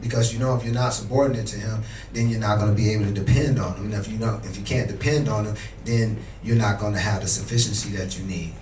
Because 0.00 0.32
you 0.32 0.38
know 0.38 0.54
if 0.54 0.64
you're 0.64 0.72
not 0.72 0.94
subordinate 0.94 1.46
to 1.48 1.58
him, 1.58 1.82
then 2.14 2.30
you're 2.30 2.40
not 2.40 2.58
going 2.58 2.70
to 2.70 2.76
be 2.76 2.90
able 2.90 3.04
to 3.04 3.12
depend 3.12 3.58
on 3.58 3.76
him. 3.76 3.84
And 3.86 3.94
if 3.94 4.08
you 4.08 4.18
know 4.18 4.40
if 4.44 4.56
you 4.56 4.64
can't 4.64 4.88
depend 4.88 5.28
on 5.28 5.44
him, 5.44 5.56
then 5.84 6.18
you're 6.42 6.56
not 6.56 6.80
going 6.80 6.94
to 6.94 6.98
have 6.98 7.20
the 7.20 7.28
sufficiency 7.28 7.90
that 7.96 8.18
you 8.18 8.24
need. 8.24 8.54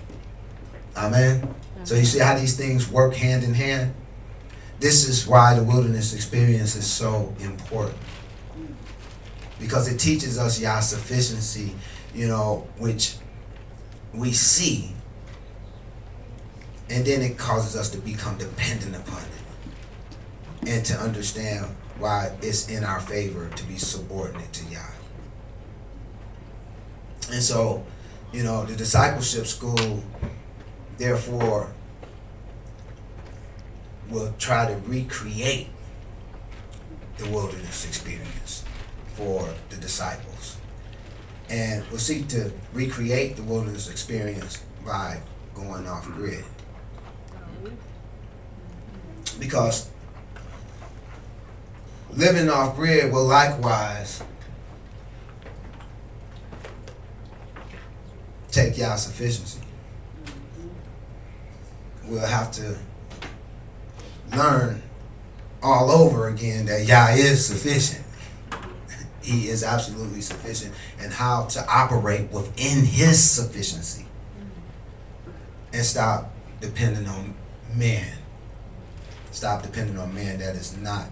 Amen. 0.97 1.55
So 1.85 1.95
you 1.95 2.03
see 2.03 2.19
how 2.19 2.37
these 2.37 2.57
things 2.57 2.91
work 2.91 3.13
hand 3.13 3.43
in 3.43 3.53
hand? 3.53 3.93
This 4.79 5.07
is 5.07 5.27
why 5.27 5.55
the 5.55 5.63
wilderness 5.63 6.13
experience 6.13 6.75
is 6.75 6.85
so 6.85 7.33
important. 7.39 7.97
Because 9.59 9.91
it 9.91 9.97
teaches 9.97 10.37
us 10.37 10.59
Yah's 10.59 10.89
sufficiency, 10.89 11.73
you 12.13 12.27
know, 12.27 12.67
which 12.77 13.15
we 14.13 14.31
see. 14.31 14.91
And 16.89 17.05
then 17.05 17.21
it 17.21 17.37
causes 17.37 17.75
us 17.75 17.89
to 17.91 17.97
become 17.99 18.37
dependent 18.37 18.95
upon 18.95 19.21
it. 19.21 20.69
And 20.69 20.85
to 20.85 20.95
understand 20.95 21.67
why 21.99 22.31
it's 22.41 22.69
in 22.69 22.83
our 22.83 22.99
favor 22.99 23.49
to 23.49 23.63
be 23.65 23.77
subordinate 23.77 24.51
to 24.53 24.65
Yah. 24.65 24.79
And 27.31 27.43
so, 27.43 27.85
you 28.31 28.43
know, 28.43 28.65
the 28.65 28.75
discipleship 28.75 29.45
school, 29.45 30.03
therefore, 30.97 31.71
will 34.09 34.33
try 34.39 34.65
to 34.65 34.75
recreate 34.87 35.67
the 37.17 37.29
wilderness 37.29 37.85
experience 37.85 38.63
for 39.15 39.47
the 39.69 39.75
disciples. 39.75 40.28
And 41.49 41.83
we'll 41.89 41.99
seek 41.99 42.27
to 42.29 42.51
recreate 42.73 43.35
the 43.35 43.43
wilderness 43.43 43.89
experience 43.89 44.63
by 44.85 45.19
going 45.55 45.87
off 45.87 46.05
grid. 46.05 46.43
Because 49.39 49.89
living 52.11 52.49
off 52.49 52.75
grid 52.75 53.11
will 53.11 53.25
likewise 53.25 54.21
take 58.51 58.77
Yah 58.77 58.95
sufficiency. 58.95 59.61
We'll 62.05 62.25
have 62.25 62.51
to 62.53 62.77
learn 64.35 64.81
all 65.61 65.91
over 65.91 66.27
again 66.27 66.65
that 66.65 66.85
Yah 66.85 67.09
is 67.09 67.45
sufficient. 67.45 68.05
He 69.29 69.49
is 69.49 69.63
absolutely 69.63 70.21
sufficient 70.21 70.73
and 70.99 71.13
how 71.13 71.45
to 71.45 71.65
operate 71.69 72.31
within 72.31 72.83
his 72.83 73.23
sufficiency 73.23 74.05
mm-hmm. 74.39 75.31
and 75.73 75.85
stop 75.85 76.33
depending 76.59 77.07
on 77.07 77.35
man. 77.75 78.17
Stop 79.31 79.61
depending 79.61 79.97
on 79.99 80.13
man 80.15 80.39
that 80.39 80.55
is 80.55 80.75
not 80.77 81.09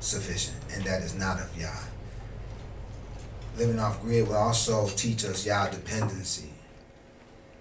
sufficient 0.00 0.58
and 0.74 0.84
that 0.84 1.00
is 1.02 1.14
not 1.14 1.40
of 1.40 1.58
Yah. 1.58 1.70
living 3.56 3.78
off 3.78 4.02
grid 4.02 4.28
will 4.28 4.36
also 4.36 4.86
teach 4.88 5.24
us 5.24 5.46
Yah 5.46 5.70
dependency. 5.70 6.50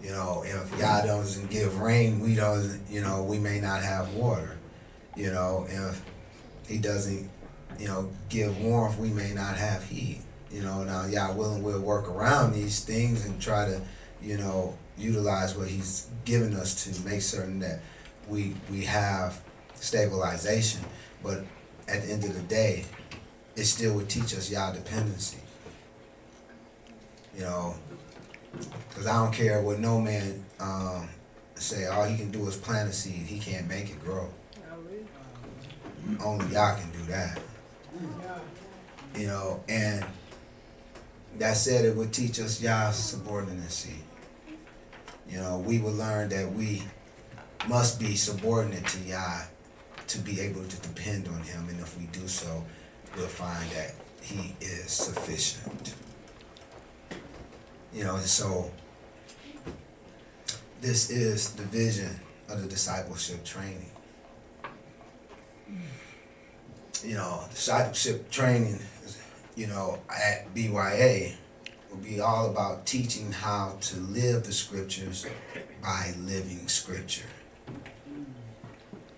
You 0.02 0.10
know, 0.10 0.44
if 0.46 0.78
Yah 0.78 1.04
doesn't 1.06 1.50
give 1.50 1.80
rain, 1.80 2.20
we 2.20 2.36
don't. 2.36 2.82
You 2.90 3.00
know, 3.00 3.24
we 3.24 3.40
may 3.40 3.62
not 3.62 3.82
have 3.82 4.14
water. 4.14 4.58
You 5.16 5.32
know, 5.32 5.66
if 5.70 6.04
He 6.68 6.78
doesn't, 6.78 7.30
you 7.80 7.88
know, 7.88 8.10
give 8.30 8.60
warmth, 8.62 8.98
we 8.98 9.10
may 9.10 9.34
not 9.34 9.56
have 9.56 9.84
heat. 9.84 10.22
You 10.52 10.62
know, 10.62 10.84
now 10.84 11.06
Yah 11.06 11.34
willing, 11.34 11.64
we'll 11.64 11.82
work 11.82 12.08
around 12.08 12.54
these 12.54 12.84
things 12.84 13.26
and 13.26 13.42
try 13.42 13.66
to, 13.66 13.82
you 14.22 14.38
know, 14.38 14.78
utilize 14.98 15.58
what 15.58 15.68
He's 15.68 16.08
given 16.26 16.54
us 16.54 16.86
to 16.86 17.06
make 17.08 17.22
certain 17.22 17.60
that 17.60 17.80
we 18.28 18.54
we 18.72 18.84
have 18.86 19.42
stabilization. 19.76 20.82
But 21.24 21.44
at 21.88 22.04
the 22.04 22.14
end 22.14 22.24
of 22.24 22.36
the 22.36 22.42
day, 22.44 22.86
it 23.56 23.66
still 23.66 23.96
would 23.96 24.10
teach 24.10 24.36
us 24.36 24.52
Yah 24.52 24.72
dependency. 24.74 25.40
You 27.36 27.42
know, 27.42 27.76
because 28.90 29.08
I 29.08 29.16
don't 29.24 29.34
care 29.34 29.62
what 29.62 29.80
no 29.80 30.00
man 30.00 30.46
um, 30.60 31.10
say. 31.56 31.88
All 31.88 32.04
he 32.06 32.16
can 32.16 32.32
do 32.32 32.48
is 32.48 32.56
plant 32.56 32.90
a 32.90 32.94
seed. 32.94 33.26
He 33.26 33.40
can't 33.40 33.68
make 33.68 33.90
it 33.90 34.00
grow. 34.00 34.30
Only 36.24 36.54
Yah 36.54 36.76
can 36.76 36.92
do 36.92 37.04
that. 37.12 37.40
You 39.16 39.28
know, 39.28 39.64
and 39.70 40.04
that 41.38 41.58
said, 41.58 41.86
it 41.86 41.96
would 41.96 42.14
teach 42.14 42.40
us 42.40 42.62
Yah's 42.62 42.96
subordinacy. 42.96 43.98
You 45.30 45.38
know, 45.38 45.60
we 45.60 45.80
will 45.80 45.94
learn 45.94 46.30
that 46.30 46.52
we 46.52 46.84
must 47.68 48.00
be 48.00 48.16
subordinate 48.16 48.86
to 48.88 49.00
Yah 49.00 49.42
to 50.08 50.20
be 50.20 50.40
able 50.42 50.64
to 50.64 50.78
depend 50.82 51.28
on 51.28 51.42
Him, 51.44 51.70
and 51.70 51.80
if 51.80 51.98
we 51.98 52.06
do 52.08 52.28
so, 52.28 52.64
we'll 53.16 53.28
find 53.28 53.70
that 53.72 53.94
He 54.22 54.56
is 54.62 54.92
sufficient. 54.92 55.96
You 57.94 58.04
know, 58.04 58.16
and 58.16 58.26
so 58.26 58.72
this 60.82 61.10
is 61.10 61.52
the 61.54 61.64
vision 61.64 62.20
of 62.50 62.62
the 62.62 62.68
discipleship 62.68 63.46
training. 63.46 63.93
You 67.04 67.16
know, 67.16 67.44
discipleship 67.50 68.32
training, 68.32 68.80
you 69.56 69.68
know, 69.68 70.00
at 70.10 70.54
BYA 70.54 71.34
will 71.90 71.98
be 71.98 72.22
all 72.22 72.50
about 72.50 72.86
teaching 72.86 73.32
how 73.32 73.78
to 73.82 74.00
live 74.00 74.46
the 74.46 74.54
scriptures 74.54 75.26
by 75.82 76.14
living 76.20 76.68
scripture. 76.68 77.28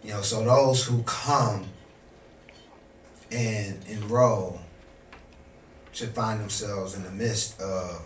You 0.03 0.11
know, 0.11 0.21
so 0.21 0.43
those 0.43 0.83
who 0.85 1.03
come 1.03 1.65
and 3.31 3.79
enroll 3.87 4.59
should 5.91 6.09
find 6.09 6.41
themselves 6.41 6.95
in 6.95 7.03
the 7.03 7.11
midst 7.11 7.59
of 7.61 8.01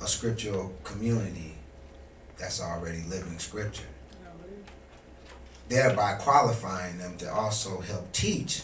a 0.00 0.06
scriptural 0.06 0.72
community 0.82 1.54
that's 2.36 2.60
already 2.60 3.02
living 3.08 3.38
scripture. 3.38 3.86
Thereby 5.68 6.14
qualifying 6.14 6.98
them 6.98 7.16
to 7.18 7.32
also 7.32 7.80
help 7.80 8.12
teach 8.12 8.62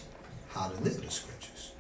how 0.51 0.69
to 0.69 0.81
live 0.83 1.03
the 1.03 1.11
scriptures. 1.11 1.73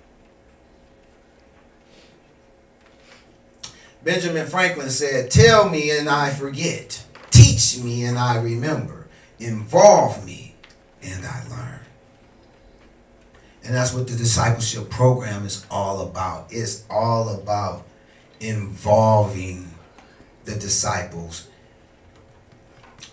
Benjamin 4.02 4.46
Franklin 4.46 4.90
said, 4.90 5.30
Tell 5.30 5.68
me 5.68 5.90
and 5.90 6.08
I 6.08 6.30
forget, 6.30 7.04
teach 7.30 7.78
me 7.78 8.04
and 8.04 8.18
I 8.18 8.40
remember, 8.40 9.08
involve 9.38 10.24
me 10.24 10.54
and 11.02 11.24
I 11.24 11.42
learn. 11.50 11.80
And 13.64 13.74
that's 13.74 13.92
what 13.92 14.08
the 14.08 14.16
discipleship 14.16 14.88
program 14.88 15.44
is 15.44 15.66
all 15.70 16.00
about. 16.00 16.46
It's 16.50 16.84
all 16.88 17.28
about 17.28 17.86
involving 18.40 19.70
the 20.44 20.54
disciples 20.54 21.46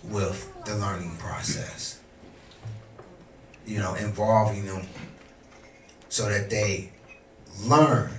with 0.04 0.50
the 0.64 0.74
learning 0.76 1.16
process. 1.18 1.97
You 3.68 3.78
know, 3.80 3.94
involving 3.94 4.64
them 4.66 4.86
so 6.08 6.28
that 6.28 6.48
they 6.48 6.90
learn 7.62 8.10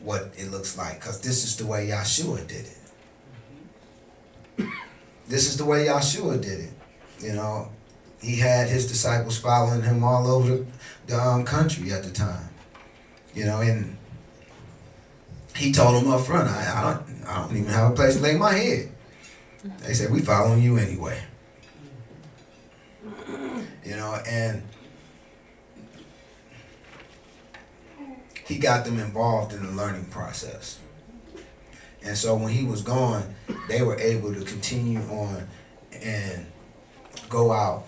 what 0.00 0.32
it 0.36 0.50
looks 0.50 0.78
like. 0.78 0.94
Because 1.00 1.20
this 1.20 1.44
is 1.44 1.56
the 1.56 1.66
way 1.66 1.88
Yahshua 1.88 2.46
did 2.48 2.66
it. 2.66 2.78
This 5.28 5.48
is 5.48 5.56
the 5.56 5.64
way 5.64 5.86
Yahshua 5.86 6.40
did 6.40 6.60
it. 6.60 6.72
You 7.20 7.34
know, 7.34 7.70
he 8.20 8.36
had 8.36 8.68
his 8.68 8.86
disciples 8.86 9.38
following 9.38 9.82
him 9.82 10.02
all 10.02 10.26
over 10.26 10.64
the, 11.06 11.18
um, 11.18 11.44
country 11.44 11.92
at 11.92 12.02
the 12.02 12.10
time. 12.10 12.48
You 13.34 13.44
know, 13.44 13.60
and 13.60 13.96
he 15.56 15.72
told 15.72 16.02
them 16.02 16.10
up 16.12 16.22
front, 16.22 16.48
I, 16.48 16.80
I 16.80 16.82
don't 16.82 17.04
I 17.26 17.40
don't 17.40 17.56
even 17.56 17.70
have 17.70 17.92
a 17.92 17.94
place 17.94 18.16
to 18.16 18.22
lay 18.22 18.36
my 18.36 18.52
head. 18.52 18.90
They 19.80 19.94
said, 19.94 20.10
We 20.10 20.20
following 20.20 20.62
you 20.62 20.76
anyway. 20.76 21.20
You 23.84 23.96
know, 23.96 24.18
and 24.26 24.62
he 28.46 28.58
got 28.58 28.84
them 28.84 28.98
involved 28.98 29.52
in 29.52 29.64
the 29.64 29.72
learning 29.72 30.06
process. 30.06 30.78
And 32.02 32.16
so 32.16 32.36
when 32.36 32.52
he 32.52 32.64
was 32.64 32.82
gone, 32.82 33.34
they 33.68 33.82
were 33.82 33.98
able 33.98 34.34
to 34.34 34.44
continue 34.44 35.00
on 35.00 35.48
and 35.92 36.46
go 37.30 37.52
out 37.52 37.86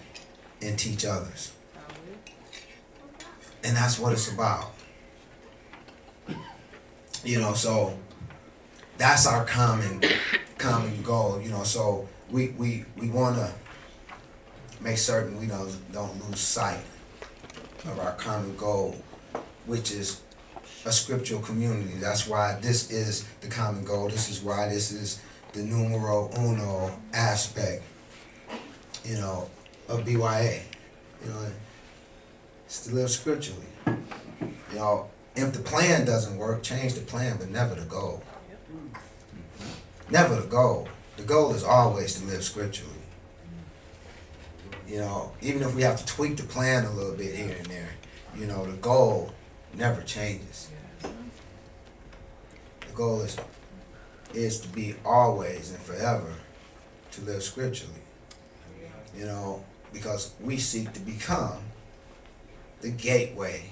and 0.62 0.78
teach 0.78 1.04
others. 1.04 1.52
And 3.62 3.76
that's 3.76 3.98
what 3.98 4.12
it's 4.12 4.32
about. 4.32 4.72
You 7.24 7.40
know, 7.40 7.54
so 7.54 7.98
that's 8.96 9.26
our 9.26 9.44
common 9.44 10.00
common 10.58 11.02
goal, 11.02 11.40
you 11.40 11.50
know, 11.50 11.64
so 11.64 12.08
we 12.30 12.48
we, 12.50 12.84
we 12.96 13.10
wanna 13.10 13.52
make 14.80 14.96
certain 14.96 15.38
we 15.38 15.46
don't 15.46 15.92
don't 15.92 16.28
lose 16.28 16.40
sight 16.40 16.80
of 17.84 17.98
our 17.98 18.12
common 18.12 18.56
goal, 18.56 18.96
which 19.66 19.90
is 19.90 20.20
a 20.86 20.92
scriptural 20.92 21.40
community. 21.40 21.94
That's 21.98 22.28
why 22.28 22.58
this 22.62 22.90
is 22.90 23.26
the 23.40 23.48
common 23.48 23.84
goal. 23.84 24.08
This 24.08 24.30
is 24.30 24.40
why 24.40 24.68
this 24.68 24.92
is 24.92 25.20
the 25.52 25.62
numero 25.62 26.30
uno 26.38 26.96
aspect, 27.12 27.82
you 29.04 29.16
know, 29.16 29.50
of 29.88 30.04
BYA. 30.04 30.62
You 31.24 31.30
know, 31.30 31.46
it's 32.64 32.86
to 32.86 32.94
live 32.94 33.10
scripturally. 33.10 33.66
You 33.86 34.76
know, 34.76 35.10
if 35.34 35.52
the 35.52 35.58
plan 35.60 36.06
doesn't 36.06 36.36
work, 36.38 36.62
change 36.62 36.94
the 36.94 37.00
plan, 37.00 37.36
but 37.38 37.50
never 37.50 37.74
the 37.74 37.86
goal. 37.86 38.22
Never 40.08 40.36
the 40.36 40.46
goal. 40.46 40.88
The 41.16 41.24
goal 41.24 41.52
is 41.52 41.64
always 41.64 42.14
to 42.20 42.26
live 42.26 42.44
scripturally. 42.44 42.92
You 44.86 44.98
know, 45.00 45.32
even 45.42 45.62
if 45.62 45.74
we 45.74 45.82
have 45.82 45.98
to 45.98 46.06
tweak 46.06 46.36
the 46.36 46.44
plan 46.44 46.84
a 46.84 46.92
little 46.92 47.16
bit 47.16 47.34
here 47.34 47.56
and 47.58 47.66
there, 47.66 47.90
you 48.38 48.46
know, 48.46 48.64
the 48.64 48.76
goal 48.76 49.32
never 49.74 50.00
changes. 50.02 50.70
Goal 52.96 53.20
is 53.20 53.36
is 54.34 54.60
to 54.60 54.68
be 54.68 54.94
always 55.04 55.70
and 55.70 55.80
forever 55.80 56.32
to 57.12 57.20
live 57.22 57.42
scripturally. 57.42 57.94
You 59.16 59.26
know, 59.26 59.64
because 59.92 60.34
we 60.40 60.58
seek 60.58 60.92
to 60.92 61.00
become 61.00 61.58
the 62.80 62.90
gateway 62.90 63.64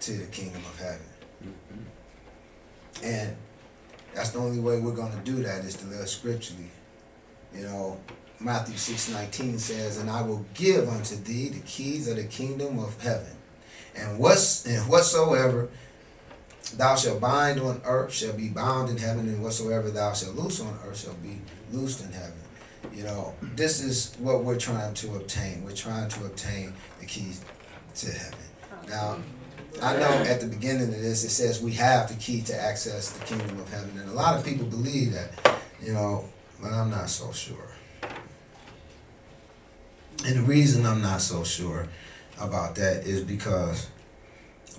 to 0.00 0.12
the 0.12 0.26
kingdom 0.26 0.62
of 0.64 0.78
heaven. 0.78 1.54
And 3.02 3.36
that's 4.14 4.30
the 4.30 4.38
only 4.38 4.60
way 4.60 4.80
we're 4.80 4.94
going 4.94 5.12
to 5.12 5.18
do 5.18 5.42
that 5.42 5.64
is 5.64 5.76
to 5.76 5.86
live 5.86 6.08
scripturally. 6.08 6.70
You 7.54 7.64
know, 7.64 8.00
Matthew 8.40 8.76
6 8.76 9.10
19 9.10 9.58
says, 9.58 9.98
And 9.98 10.10
I 10.10 10.22
will 10.22 10.44
give 10.54 10.88
unto 10.88 11.16
thee 11.16 11.48
the 11.48 11.60
keys 11.60 12.08
of 12.08 12.16
the 12.16 12.24
kingdom 12.24 12.78
of 12.78 13.00
heaven. 13.00 13.36
And 13.96 14.18
what's 14.18 14.66
and 14.66 14.88
whatsoever 14.88 15.68
thou 16.76 16.96
shalt 16.96 17.20
bind 17.20 17.60
on 17.60 17.80
earth 17.84 18.12
shall 18.12 18.32
be 18.32 18.48
bound 18.48 18.90
in 18.90 18.96
heaven, 18.96 19.28
and 19.28 19.42
whatsoever 19.42 19.90
thou 19.90 20.12
shalt 20.12 20.34
loose 20.34 20.60
on 20.60 20.78
earth 20.86 21.00
shall 21.00 21.14
be 21.14 21.40
loosed 21.72 22.04
in 22.04 22.12
heaven. 22.12 22.32
You 22.94 23.04
know, 23.04 23.34
this 23.54 23.82
is 23.82 24.14
what 24.18 24.44
we're 24.44 24.58
trying 24.58 24.94
to 24.94 25.16
obtain. 25.16 25.64
We're 25.64 25.72
trying 25.72 26.08
to 26.08 26.26
obtain 26.26 26.72
the 27.00 27.06
keys 27.06 27.44
to 27.96 28.10
heaven. 28.10 28.38
Now, 28.88 29.18
I 29.82 29.94
know 29.94 30.08
at 30.08 30.40
the 30.40 30.46
beginning 30.46 30.88
of 30.88 31.00
this 31.00 31.24
it 31.24 31.30
says 31.30 31.62
we 31.62 31.72
have 31.72 32.08
the 32.08 32.14
key 32.14 32.42
to 32.42 32.60
access 32.60 33.10
the 33.10 33.24
kingdom 33.24 33.58
of 33.60 33.70
heaven, 33.70 33.98
and 33.98 34.08
a 34.08 34.14
lot 34.14 34.36
of 34.36 34.44
people 34.44 34.66
believe 34.66 35.12
that, 35.12 35.60
you 35.80 35.92
know, 35.92 36.24
but 36.60 36.72
I'm 36.72 36.90
not 36.90 37.08
so 37.10 37.32
sure. 37.32 37.72
And 40.24 40.36
the 40.36 40.42
reason 40.42 40.84
I'm 40.84 41.00
not 41.00 41.20
so 41.20 41.44
sure 41.44 41.86
about 42.40 42.74
that 42.76 43.06
is 43.06 43.22
because 43.22 43.88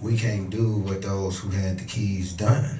we 0.01 0.17
can't 0.17 0.49
do 0.49 0.77
what 0.77 1.01
those 1.01 1.39
who 1.39 1.49
had 1.49 1.77
the 1.77 1.85
keys 1.85 2.33
done. 2.33 2.79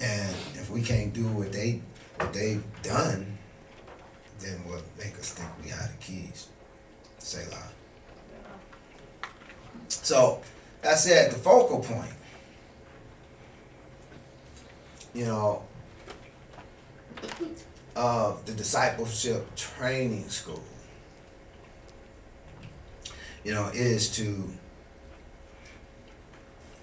And 0.00 0.36
if 0.54 0.70
we 0.70 0.82
can't 0.82 1.12
do 1.12 1.26
what 1.28 1.52
they 1.52 1.80
what 2.16 2.32
they've 2.32 2.64
done, 2.82 3.38
then 4.40 4.58
what 4.66 4.82
make 4.98 5.18
us 5.18 5.32
think 5.32 5.48
we 5.62 5.70
had 5.70 5.90
the 5.90 5.96
keys? 6.02 6.48
Say 7.18 7.44
loud. 7.50 7.70
So 9.88 10.42
That's 10.82 11.08
at 11.08 11.30
the 11.30 11.38
focal 11.38 11.78
point. 11.78 12.10
You 15.14 15.26
know, 15.26 15.62
of 17.94 18.44
the 18.46 18.52
discipleship 18.52 19.54
training 19.54 20.28
school. 20.28 20.62
You 23.44 23.54
know, 23.54 23.70
is 23.74 24.14
to 24.16 24.48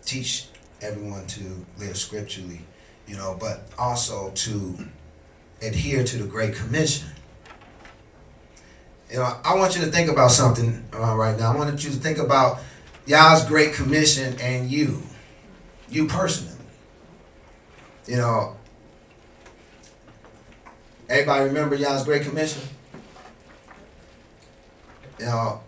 teach 0.06 0.48
everyone 0.82 1.26
to 1.28 1.66
live 1.78 1.96
scripturally, 1.96 2.62
you 3.08 3.16
know, 3.16 3.38
but 3.40 3.68
also 3.78 4.32
to 4.32 4.78
adhere 5.62 6.04
to 6.04 6.18
the 6.18 6.28
Great 6.28 6.56
Commission. 6.56 7.08
You 9.12 9.18
know, 9.18 9.38
I 9.44 9.56
want 9.56 9.76
you 9.76 9.84
to 9.84 9.92
think 9.92 10.10
about 10.10 10.32
something 10.32 10.84
uh, 10.94 11.16
right 11.16 11.38
now. 11.38 11.52
I 11.52 11.56
want 11.56 11.84
you 11.84 11.90
to 11.90 11.96
think 11.96 12.18
about 12.18 12.60
Yah's 13.06 13.44
Great 13.46 13.74
Commission 13.74 14.38
and 14.40 14.70
you, 14.70 15.02
you 15.90 16.08
personally. 16.08 16.54
You 18.06 18.18
know, 18.18 18.58
everybody 21.10 21.46
remember 21.46 21.76
Yah's 21.76 22.04
Great 22.04 22.24
Commission? 22.24 22.64
You 25.20 25.26
know, 25.26 25.62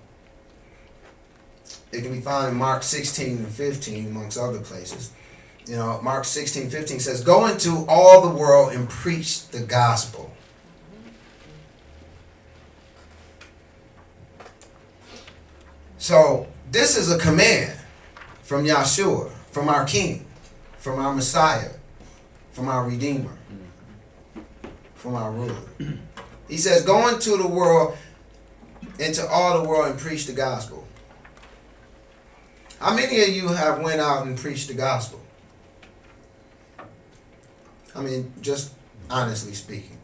it 1.92 2.02
can 2.04 2.14
be 2.14 2.22
found 2.22 2.50
in 2.50 2.58
Mark 2.58 2.84
16 2.84 3.38
and 3.38 3.48
15, 3.48 4.08
amongst 4.08 4.38
other 4.38 4.60
places. 4.60 5.12
You 5.66 5.76
know, 5.76 6.02
Mark 6.02 6.26
16, 6.26 6.70
15 6.70 7.00
says, 7.00 7.24
Go 7.24 7.48
into 7.48 7.86
all 7.88 8.28
the 8.28 8.36
world 8.36 8.74
and 8.74 8.90
preach 8.90 9.48
the 9.50 9.62
gospel. 9.62 10.32
So, 15.98 16.48
this 16.72 16.98
is 16.98 17.12
a 17.12 17.20
command 17.20 17.80
from 18.42 18.66
Yahshua, 18.66 19.30
from 19.52 19.70
our 19.70 19.86
King, 19.86 20.26
from 20.78 21.00
our 21.00 21.14
Messiah, 21.14 21.72
from 22.52 22.68
our 22.70 22.88
Redeemer, 22.88 23.38
from 24.96 25.16
our 25.16 25.32
ruler. 25.32 25.62
He 26.48 26.58
says, 26.58 26.84
Go 26.84 27.08
into 27.08 27.38
the 27.38 27.48
world, 27.48 27.98
into 29.00 29.26
all 29.28 29.62
the 29.62 29.70
world 29.70 29.92
and 29.92 30.00
preach 30.00 30.26
the 30.26 30.34
gospel. 30.34 30.81
How 32.82 32.96
many 32.96 33.22
of 33.22 33.30
you 33.30 33.48
have 33.50 33.80
went 33.80 34.02
out 34.02 34.26
and 34.26 34.36
preached 34.36 34.68
the 34.68 34.74
gospel? 34.74 35.22
I 37.96 38.02
mean, 38.02 38.34
just 38.42 38.74
honestly 39.08 39.54
speaking. 39.54 40.00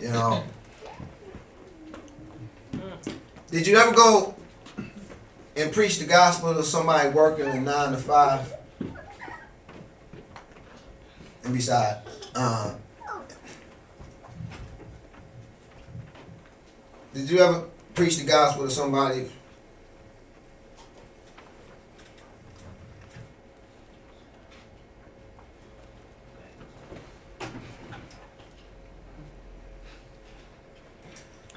You 0.00 0.10
know. 0.10 0.44
Did 3.50 3.66
you 3.66 3.76
ever 3.76 3.92
go 3.92 4.36
and 5.56 5.72
preach 5.72 5.98
the 5.98 6.06
gospel 6.06 6.54
to 6.54 6.62
somebody 6.62 7.08
working 7.08 7.46
a 7.46 7.60
nine 7.60 7.90
to 7.90 7.98
five? 7.98 8.54
And 11.42 11.52
beside, 11.52 11.98
uh, 12.34 12.74
did 17.12 17.28
you 17.28 17.38
ever 17.40 17.64
preach 17.94 18.16
the 18.16 18.24
gospel 18.24 18.64
to 18.64 18.70
somebody 18.70 19.28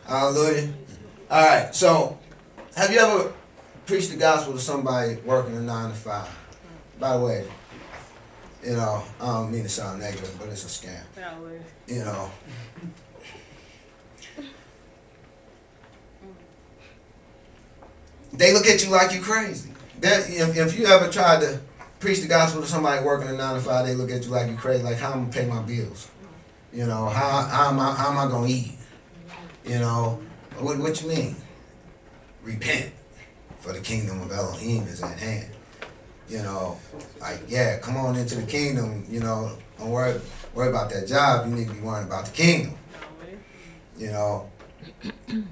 Hallelujah. 0.08 0.70
All 1.30 1.46
right. 1.46 1.76
So, 1.76 2.17
have 2.76 2.91
you 2.91 3.00
ever 3.00 3.34
preached 3.86 4.10
the 4.12 4.17
gospel 4.17 4.54
to 4.54 4.60
somebody 4.60 5.15
working 5.26 5.56
a 5.58 5.62
nine 5.62 5.89
to 5.89 5.96
five? 5.96 6.30
By 6.98 7.17
the 7.17 7.24
way, 7.24 7.46
you 8.63 8.72
know, 8.72 9.04
I 9.20 9.26
don't 9.26 9.52
mean 9.52 9.63
to 9.63 9.70
sound 9.70 10.00
negative, 10.00 10.34
but 10.39 10.48
it's 10.48 10.63
a 10.63 10.88
scam. 10.88 11.04
You 11.88 12.06
know. 12.06 12.32
They 18.34 18.54
look 18.54 18.67
at 18.67 18.84
you 18.84 18.91
like 18.91 19.13
you 19.13 19.22
crazy. 19.22 19.72
If, 20.02 20.56
if 20.56 20.80
you 20.80 20.86
ever 20.86 21.12
tried 21.12 21.41
to 21.41 21.60
preach 22.00 22.22
the 22.22 22.28
gospel 22.28 22.62
to 22.62 22.67
somebody 22.67 23.04
working 23.04 23.28
a 23.30 23.34
nine 23.34 23.56
to 23.56 23.62
five, 23.62 23.86
they 23.86 23.96
look 23.96 24.12
at 24.12 24.24
you 24.24 24.30
like 24.30 24.50
you 24.50 24.56
crazy. 24.56 24.84
Like 24.84 24.98
how 24.98 25.12
am 25.12 25.20
I'm 25.20 25.30
gonna 25.30 25.34
pay 25.34 25.50
my 25.50 25.62
bills. 25.63 26.10
You 26.72 26.86
know 26.86 27.08
how 27.08 27.41
how 27.41 27.70
am 27.70 27.80
I 27.80 27.93
how 27.93 28.12
am 28.12 28.17
I 28.17 28.32
gonna 28.32 28.48
eat? 28.48 28.78
You 29.68 29.80
know, 29.80 30.22
what, 30.60 30.78
what 30.78 31.02
you 31.02 31.10
mean? 31.10 31.36
Repent, 32.42 32.94
for 33.60 33.74
the 33.74 33.82
kingdom 33.82 34.22
of 34.22 34.32
Elohim 34.32 34.84
is 34.84 35.04
at 35.04 35.20
hand. 35.20 35.52
You 36.30 36.38
know, 36.38 36.80
like, 37.20 37.42
yeah, 37.50 37.78
come 37.80 37.98
on 37.98 38.16
into 38.16 38.36
the 38.36 38.48
kingdom, 38.48 39.06
you 39.10 39.20
know, 39.20 39.58
don't 39.78 39.92
worry, 39.92 40.20
worry 40.54 40.70
about 40.70 40.90
that 40.92 41.08
job, 41.08 41.50
you 41.50 41.56
need 41.56 41.68
to 41.68 41.74
be 41.74 41.82
worrying 41.82 42.08
about 42.08 42.28
the 42.28 42.32
kingdom. 42.32 42.78
You 43.98 44.12
know, 44.12 44.50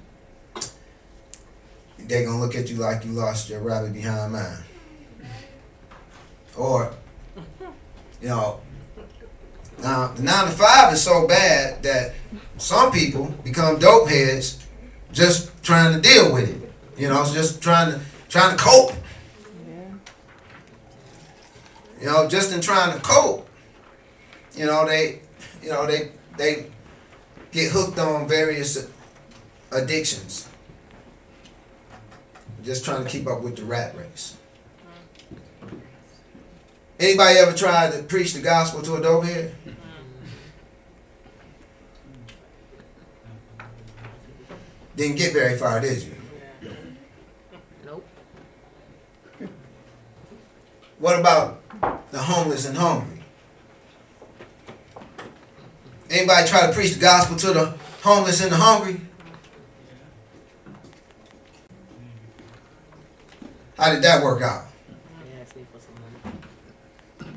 they're 1.99 2.25
gonna 2.25 2.39
look 2.39 2.55
at 2.55 2.69
you 2.69 2.77
like 2.77 3.03
you 3.03 3.11
lost 3.11 3.49
your 3.49 3.59
rabbit 3.59 3.91
behind 3.93 4.31
mine. 4.31 4.63
Or, 6.55 6.93
you 8.21 8.29
know, 8.29 8.61
now 9.85 10.07
the 10.07 10.23
nine 10.23 10.45
to 10.45 10.51
five 10.51 10.91
is 10.93 11.03
so 11.03 11.27
bad 11.27 11.83
that 11.83 12.15
some 12.57 12.91
people 12.91 13.27
become 13.43 13.77
dope 13.77 14.09
heads 14.09 14.65
just 15.11 15.51
trying 15.63 15.93
to 15.93 16.01
deal 16.01 16.33
with 16.33 16.49
it. 16.49 16.99
You 16.99 17.07
know, 17.07 17.23
just 17.31 17.61
trying 17.61 17.91
to 17.91 17.99
trying 18.27 18.57
to 18.57 18.63
cope. 18.63 18.93
You 22.01 22.07
know, 22.07 22.27
just 22.27 22.51
in 22.51 22.61
trying 22.61 22.95
to 22.95 22.99
cope, 23.03 23.47
you 24.55 24.65
know, 24.65 24.87
they 24.87 25.21
you 25.61 25.69
know, 25.69 25.85
they 25.85 26.09
they 26.35 26.65
get 27.51 27.71
hooked 27.71 27.99
on 27.99 28.27
various 28.27 28.89
addictions. 29.71 30.49
Just 32.63 32.83
trying 32.83 33.03
to 33.03 33.09
keep 33.09 33.27
up 33.27 33.43
with 33.43 33.55
the 33.55 33.65
rat 33.65 33.95
race. 33.95 34.35
Anybody 36.99 37.37
ever 37.37 37.53
tried 37.53 37.91
to 37.91 38.03
preach 38.03 38.33
the 38.33 38.41
gospel 38.41 38.81
to 38.81 38.95
a 38.95 39.01
dope 39.01 39.25
head? 39.25 39.53
Didn't 44.95 45.17
get 45.17 45.33
very 45.33 45.57
far, 45.57 45.81
did 45.81 46.03
you? 46.03 46.15
Nope. 47.85 48.07
What 50.99 51.19
about 51.19 51.61
the 52.11 52.19
homeless 52.19 52.65
and 52.65 52.77
hungry? 52.77 53.23
Anybody 56.09 56.47
try 56.47 56.67
to 56.67 56.73
preach 56.73 56.93
the 56.93 56.99
gospel 56.99 57.35
to 57.35 57.47
the 57.51 57.77
homeless 58.03 58.41
and 58.41 58.51
the 58.51 58.57
hungry? 58.57 59.01
How 63.77 63.91
did 63.91 64.01
that 64.03 64.23
work 64.23 64.41
out? 64.41 64.67
They 65.25 65.41
asked 65.41 65.55
me 65.57 65.65
for 65.73 65.79
some 65.81 65.93
money. 67.25 67.35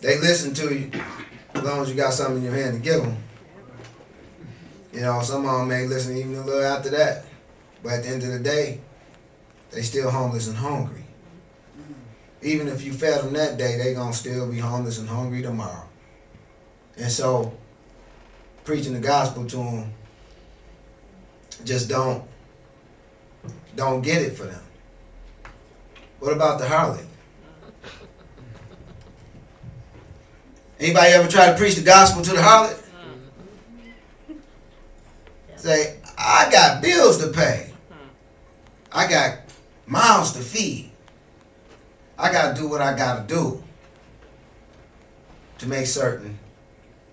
They 0.00 0.18
listen 0.18 0.54
to 0.54 0.74
you 0.74 0.90
as 1.54 1.62
long 1.62 1.82
as 1.82 1.90
you 1.90 1.94
got 1.96 2.14
something 2.14 2.38
in 2.38 2.44
your 2.44 2.54
hand 2.54 2.74
to 2.74 2.80
give 2.80 3.02
them. 3.02 3.18
You 4.94 5.00
know, 5.00 5.20
some 5.22 5.44
of 5.44 5.58
them 5.58 5.68
may 5.68 5.86
listen 5.86 6.16
even 6.16 6.36
a 6.36 6.44
little 6.44 6.62
after 6.62 6.88
that. 6.90 7.24
But 7.82 7.94
at 7.94 8.02
the 8.04 8.10
end 8.10 8.22
of 8.22 8.30
the 8.30 8.38
day, 8.38 8.80
they 9.72 9.82
still 9.82 10.08
homeless 10.08 10.46
and 10.46 10.56
hungry. 10.56 11.04
Even 12.42 12.68
if 12.68 12.84
you 12.84 12.92
fed 12.92 13.24
them 13.24 13.32
that 13.32 13.58
day, 13.58 13.76
they 13.76 13.92
gonna 13.92 14.12
still 14.12 14.48
be 14.48 14.58
homeless 14.58 14.98
and 14.98 15.08
hungry 15.08 15.42
tomorrow. 15.42 15.88
And 16.96 17.10
so, 17.10 17.52
preaching 18.62 18.94
the 18.94 19.00
gospel 19.00 19.44
to 19.46 19.56
them 19.56 19.92
just 21.64 21.88
don't 21.88 22.24
don't 23.74 24.02
get 24.02 24.22
it 24.22 24.36
for 24.36 24.44
them. 24.44 24.62
What 26.20 26.32
about 26.32 26.60
the 26.60 26.66
harlot? 26.66 27.04
Anybody 30.78 31.12
ever 31.12 31.28
try 31.28 31.50
to 31.50 31.56
preach 31.56 31.74
the 31.74 31.82
gospel 31.82 32.22
to 32.22 32.30
the 32.30 32.36
harlot? 32.36 32.83
Say, 35.64 35.96
I 36.18 36.50
got 36.52 36.82
bills 36.82 37.24
to 37.24 37.28
pay. 37.28 37.70
I 38.92 39.08
got 39.08 39.38
mouths 39.86 40.32
to 40.32 40.40
feed. 40.40 40.90
I 42.18 42.30
got 42.30 42.54
to 42.54 42.60
do 42.60 42.68
what 42.68 42.82
I 42.82 42.94
got 42.94 43.26
to 43.26 43.34
do 43.34 43.64
to 45.56 45.66
make 45.66 45.86
certain, 45.86 46.38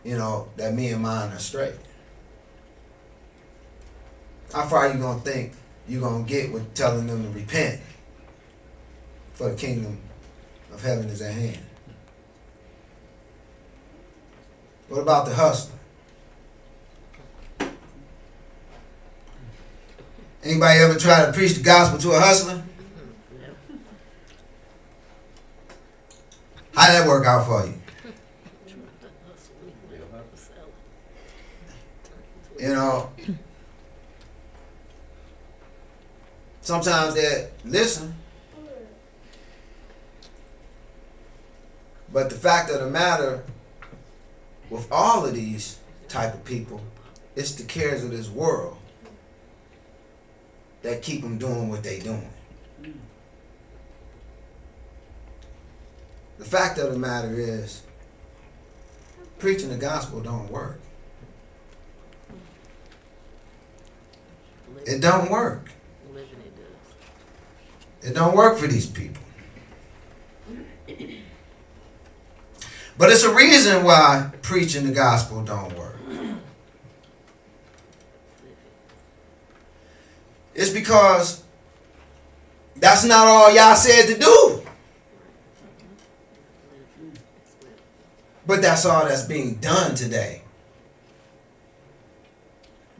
you 0.03 0.17
know, 0.17 0.49
that 0.57 0.73
me 0.73 0.89
and 0.89 1.01
mine 1.01 1.31
are 1.31 1.39
straight. 1.39 1.75
How 4.51 4.67
far 4.67 4.91
you 4.91 4.99
going 4.99 5.21
to 5.21 5.23
think 5.23 5.53
you're 5.87 6.01
going 6.01 6.25
to 6.25 6.29
get 6.29 6.51
with 6.51 6.73
telling 6.73 7.07
them 7.07 7.23
to 7.23 7.29
repent 7.29 7.79
for 9.31 9.49
the 9.51 9.55
kingdom 9.55 9.97
of 10.73 10.83
heaven 10.83 11.05
is 11.05 11.21
at 11.21 11.33
hand? 11.33 11.65
What 14.89 14.99
about 14.99 15.25
the 15.25 15.35
hustler? 15.35 15.77
Anybody 20.43 20.79
ever 20.79 20.97
try 20.97 21.25
to 21.25 21.31
preach 21.31 21.53
the 21.53 21.63
gospel 21.63 21.99
to 21.99 22.11
a 22.17 22.19
hustler? 22.19 22.63
How'd 26.73 26.89
that 26.89 27.07
work 27.07 27.27
out 27.27 27.45
for 27.45 27.67
you? 27.67 27.73
You 32.59 32.73
know, 32.73 33.11
sometimes 36.61 37.15
they 37.15 37.49
listen, 37.65 38.15
but 42.13 42.29
the 42.29 42.35
fact 42.35 42.69
of 42.69 42.79
the 42.79 42.87
matter 42.87 43.43
with 44.69 44.87
all 44.91 45.25
of 45.25 45.33
these 45.33 45.79
type 46.07 46.33
of 46.33 46.43
people, 46.45 46.81
it's 47.35 47.55
the 47.55 47.63
cares 47.63 48.03
of 48.03 48.11
this 48.11 48.29
world 48.29 48.77
that 50.81 51.01
keep 51.01 51.21
them 51.21 51.37
doing 51.37 51.69
what 51.69 51.83
they 51.83 51.99
doing. 51.99 52.29
The 56.37 56.45
fact 56.45 56.79
of 56.79 56.91
the 56.91 56.97
matter 56.97 57.39
is, 57.39 57.83
preaching 59.37 59.69
the 59.69 59.77
gospel 59.77 60.21
don't 60.21 60.51
work. 60.51 60.79
It 64.85 65.01
don't 65.01 65.29
work. 65.29 65.71
It 68.01 68.15
don't 68.15 68.35
work 68.35 68.57
for 68.57 68.65
these 68.65 68.87
people. 68.87 69.21
But 72.97 73.11
it's 73.11 73.23
a 73.23 73.33
reason 73.33 73.83
why 73.83 74.31
preaching 74.41 74.85
the 74.85 74.93
gospel 74.93 75.43
don't 75.43 75.77
work. 75.77 75.90
It's 80.53 80.71
because 80.71 81.43
that's 82.75 83.05
not 83.05 83.27
all 83.27 83.53
Yah 83.53 83.73
said 83.73 84.07
to 84.07 84.19
do. 84.19 84.63
But 88.45 88.61
that's 88.61 88.85
all 88.85 89.05
that's 89.05 89.25
being 89.25 89.55
done 89.55 89.95
today. 89.95 90.41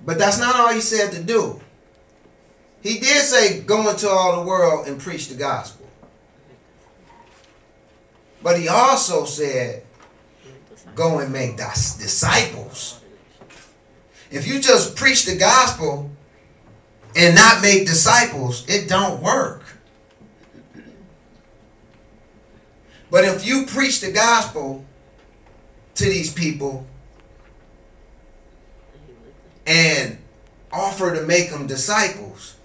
But 0.05 0.17
that's 0.17 0.39
not 0.39 0.55
all 0.55 0.73
he 0.73 0.81
said 0.81 1.11
to 1.13 1.21
do. 1.21 1.59
He 2.81 2.99
did 2.99 3.23
say, 3.23 3.61
go 3.61 3.89
into 3.89 4.07
all 4.07 4.39
the 4.39 4.47
world 4.47 4.87
and 4.87 4.99
preach 4.99 5.27
the 5.27 5.35
gospel. 5.35 5.87
But 8.41 8.59
he 8.59 8.67
also 8.67 9.25
said, 9.25 9.83
go 10.95 11.19
and 11.19 11.31
make 11.31 11.57
disciples. 11.57 12.99
If 14.31 14.47
you 14.47 14.59
just 14.59 14.95
preach 14.95 15.25
the 15.25 15.35
gospel 15.35 16.09
and 17.15 17.35
not 17.35 17.61
make 17.61 17.85
disciples, 17.85 18.67
it 18.67 18.87
don't 18.87 19.21
work. 19.21 19.63
But 23.09 23.25
if 23.25 23.45
you 23.45 23.65
preach 23.65 23.99
the 23.99 24.11
gospel 24.11 24.85
to 25.95 26.05
these 26.05 26.33
people 26.33 26.85
and 29.67 30.17
offer 30.71 31.13
to 31.13 31.23
make 31.23 31.49
them 31.49 31.67
disciples, 31.67 32.55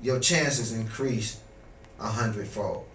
your 0.00 0.20
chances 0.20 0.72
increase 0.72 1.40
a 1.98 2.06
hundredfold. 2.06 2.86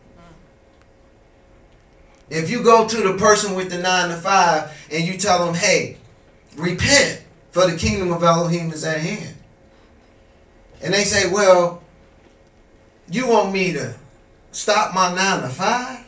If 2.29 2.49
you 2.49 2.63
go 2.63 2.87
to 2.87 2.97
the 2.97 3.17
person 3.17 3.55
with 3.55 3.69
the 3.69 3.79
nine 3.79 4.09
to 4.09 4.15
five 4.15 4.71
and 4.89 5.03
you 5.03 5.17
tell 5.17 5.45
them, 5.45 5.53
hey, 5.53 5.97
repent, 6.55 7.23
for 7.51 7.69
the 7.69 7.75
kingdom 7.75 8.13
of 8.13 8.23
Elohim 8.23 8.71
is 8.71 8.85
at 8.85 9.01
hand. 9.01 9.35
And 10.81 10.93
they 10.93 11.03
say, 11.03 11.31
well, 11.31 11.83
you 13.09 13.27
want 13.27 13.53
me 13.53 13.73
to 13.73 13.95
stop 14.51 14.93
my 14.93 15.13
nine 15.13 15.41
to 15.41 15.49
five? 15.49 16.05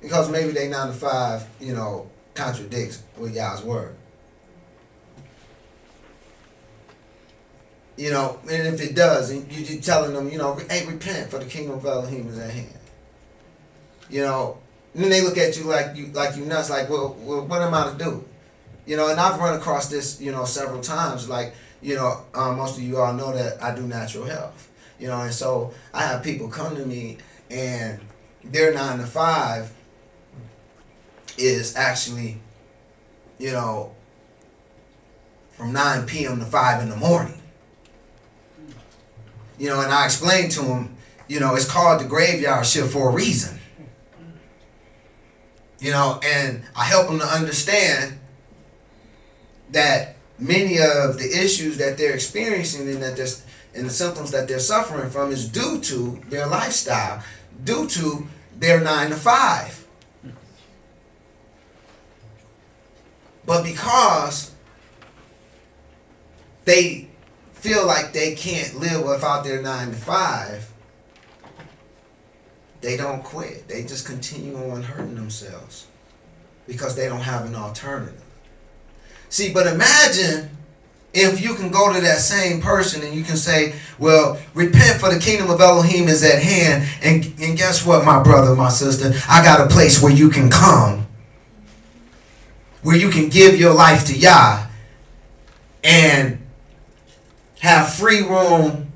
Because 0.00 0.30
maybe 0.30 0.52
they 0.52 0.68
nine 0.68 0.88
to 0.88 0.92
five, 0.92 1.46
you 1.60 1.74
know, 1.74 2.10
contradicts 2.34 3.02
with 3.16 3.34
Yah's 3.34 3.62
word. 3.62 3.94
You 7.96 8.10
know, 8.10 8.40
and 8.50 8.74
if 8.74 8.80
it 8.80 8.96
does, 8.96 9.30
and 9.30 9.50
you 9.52 9.64
just 9.64 9.84
telling 9.84 10.14
them, 10.14 10.28
you 10.30 10.38
know, 10.38 10.54
hey, 10.70 10.86
repent 10.86 11.30
for 11.30 11.38
the 11.38 11.44
kingdom 11.44 11.76
of 11.76 11.84
Elohim 11.84 12.26
is 12.28 12.38
at 12.38 12.50
hand. 12.50 12.72
You 14.10 14.22
know, 14.22 14.58
and 14.94 15.04
then 15.04 15.10
they 15.10 15.20
look 15.20 15.38
at 15.38 15.56
you 15.56 15.64
like 15.64 15.94
you 15.96 16.06
like 16.06 16.36
you 16.36 16.44
nuts, 16.44 16.70
like, 16.70 16.88
well, 16.88 17.16
well 17.20 17.46
what 17.46 17.62
am 17.62 17.74
I 17.74 17.90
to 17.90 17.96
do? 17.96 18.24
You 18.86 18.96
know, 18.96 19.08
and 19.08 19.20
I've 19.20 19.38
run 19.38 19.54
across 19.54 19.88
this, 19.88 20.20
you 20.20 20.32
know, 20.32 20.44
several 20.44 20.80
times. 20.80 21.28
Like, 21.28 21.54
you 21.82 21.96
know, 21.96 22.24
um, 22.34 22.56
most 22.56 22.78
of 22.78 22.84
you 22.84 22.98
all 22.98 23.12
know 23.12 23.32
that 23.32 23.62
I 23.62 23.74
do 23.74 23.82
natural 23.82 24.24
health. 24.24 24.70
You 24.98 25.08
know, 25.08 25.20
and 25.20 25.34
so 25.34 25.74
I 25.92 26.06
have 26.06 26.22
people 26.22 26.48
come 26.48 26.76
to 26.76 26.86
me 26.86 27.18
and 27.50 27.98
their 28.44 28.72
nine 28.72 28.98
to 28.98 29.06
five 29.06 29.72
is 31.36 31.76
actually, 31.76 32.38
you 33.38 33.50
know, 33.50 33.92
from 35.50 35.72
9 35.72 36.06
p.m. 36.06 36.38
to 36.38 36.44
5 36.44 36.82
in 36.82 36.88
the 36.88 36.96
morning. 36.96 37.40
You 39.58 39.68
know, 39.68 39.80
and 39.80 39.92
I 39.92 40.04
explained 40.04 40.52
to 40.52 40.62
them, 40.62 40.96
you 41.28 41.40
know, 41.40 41.54
it's 41.54 41.68
called 41.70 42.00
the 42.00 42.04
graveyard 42.04 42.66
shift 42.66 42.92
for 42.92 43.10
a 43.10 43.12
reason. 43.12 43.58
You 45.80 45.90
know, 45.90 46.20
and 46.24 46.62
I 46.76 46.84
help 46.84 47.08
them 47.08 47.18
to 47.18 47.26
understand 47.26 48.18
that 49.72 50.16
many 50.38 50.78
of 50.78 51.18
the 51.18 51.30
issues 51.42 51.78
that 51.78 51.98
they're 51.98 52.14
experiencing 52.14 52.88
and 52.88 53.02
that 53.02 53.16
there's 53.16 53.44
and 53.74 53.86
the 53.86 53.90
symptoms 53.90 54.30
that 54.32 54.48
they're 54.48 54.58
suffering 54.58 55.10
from 55.10 55.30
is 55.30 55.48
due 55.48 55.80
to 55.80 56.20
their 56.28 56.46
lifestyle, 56.46 57.22
due 57.64 57.86
to 57.86 58.26
their 58.58 58.80
nine 58.80 59.10
to 59.10 59.16
five. 59.16 59.86
But 63.46 63.64
because 63.64 64.52
they 66.64 67.08
feel 67.54 67.86
like 67.86 68.12
they 68.12 68.34
can't 68.34 68.78
live 68.78 69.04
without 69.04 69.44
their 69.44 69.62
nine 69.62 69.88
to 69.88 69.96
five, 69.96 70.70
they 72.80 72.96
don't 72.96 73.22
quit. 73.22 73.68
They 73.68 73.82
just 73.82 74.06
continue 74.06 74.56
on 74.70 74.82
hurting 74.82 75.14
themselves 75.14 75.86
because 76.66 76.94
they 76.94 77.08
don't 77.08 77.20
have 77.20 77.46
an 77.46 77.54
alternative. 77.54 78.22
See, 79.32 79.50
but 79.50 79.66
imagine 79.66 80.50
if 81.14 81.40
you 81.40 81.54
can 81.54 81.70
go 81.70 81.90
to 81.90 81.98
that 82.02 82.18
same 82.18 82.60
person 82.60 83.02
and 83.02 83.14
you 83.14 83.24
can 83.24 83.38
say, 83.38 83.74
well, 83.98 84.38
repent 84.52 85.00
for 85.00 85.10
the 85.10 85.18
kingdom 85.18 85.48
of 85.48 85.58
Elohim 85.58 86.06
is 86.06 86.22
at 86.22 86.42
hand. 86.42 86.86
And, 87.02 87.24
and 87.40 87.56
guess 87.56 87.86
what, 87.86 88.04
my 88.04 88.22
brother, 88.22 88.54
my 88.54 88.68
sister? 88.68 89.10
I 89.30 89.42
got 89.42 89.58
a 89.58 89.72
place 89.72 90.02
where 90.02 90.12
you 90.12 90.28
can 90.28 90.50
come, 90.50 91.06
where 92.82 92.94
you 92.94 93.08
can 93.08 93.30
give 93.30 93.58
your 93.58 93.72
life 93.72 94.04
to 94.08 94.14
Yah 94.14 94.66
and 95.82 96.38
have 97.60 97.94
free 97.94 98.20
room, 98.20 98.92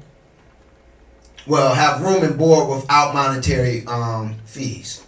well, 1.47 1.75
have 1.75 2.03
room 2.03 2.23
and 2.23 2.37
board 2.37 2.69
without 2.69 3.15
monetary 3.15 3.87
um, 3.87 4.35
fees. 4.45 5.03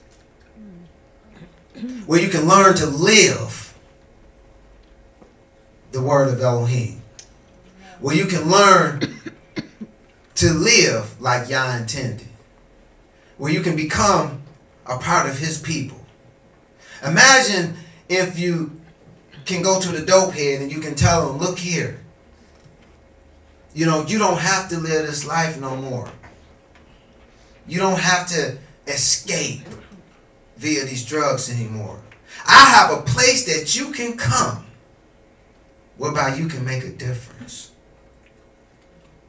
Where 2.07 2.19
you 2.19 2.31
can 2.31 2.49
learn 2.49 2.75
to 2.77 2.87
live 2.87 3.68
the 5.93 6.03
word 6.03 6.29
of 6.29 6.41
Elohim. 6.41 7.03
Where 8.01 8.15
you 8.15 8.27
can 8.27 8.49
learn 8.49 9.01
to 10.37 10.53
live 10.53 11.21
like 11.21 11.49
Yah 11.49 11.77
intended. 11.77 12.29
Where 13.37 13.53
you 13.53 13.61
can 13.61 13.77
become 13.77 14.43
a 14.87 14.99
part 14.99 15.29
of 15.29 15.39
his 15.39 15.61
people. 15.61 15.99
Imagine 17.05 17.75
if 18.09 18.39
you 18.39 18.81
can 19.45 19.63
go 19.63 19.81
to 19.81 19.89
the 19.89 20.05
dope 20.05 20.35
head 20.35 20.61
and 20.61 20.71
you 20.71 20.81
can 20.81 20.95
tell 20.95 21.31
him, 21.31 21.39
look 21.39 21.59
here. 21.59 22.01
You 23.75 23.87
know, 23.87 24.05
you 24.07 24.19
don't 24.19 24.39
have 24.39 24.69
to 24.71 24.79
live 24.79 25.07
this 25.07 25.27
life 25.27 25.61
no 25.61 25.77
more. 25.77 26.11
You 27.67 27.79
don't 27.79 27.99
have 27.99 28.27
to 28.29 28.59
escape 28.87 29.63
via 30.57 30.85
these 30.85 31.05
drugs 31.05 31.51
anymore. 31.51 32.01
I 32.47 32.65
have 32.65 32.99
a 32.99 33.03
place 33.03 33.45
that 33.47 33.77
you 33.77 33.93
can 33.93 34.17
come 34.17 34.65
whereby 35.99 36.35
you 36.37 36.49
can 36.49 36.65
make 36.65 36.85
a 36.85 36.91
difference. 36.91 37.73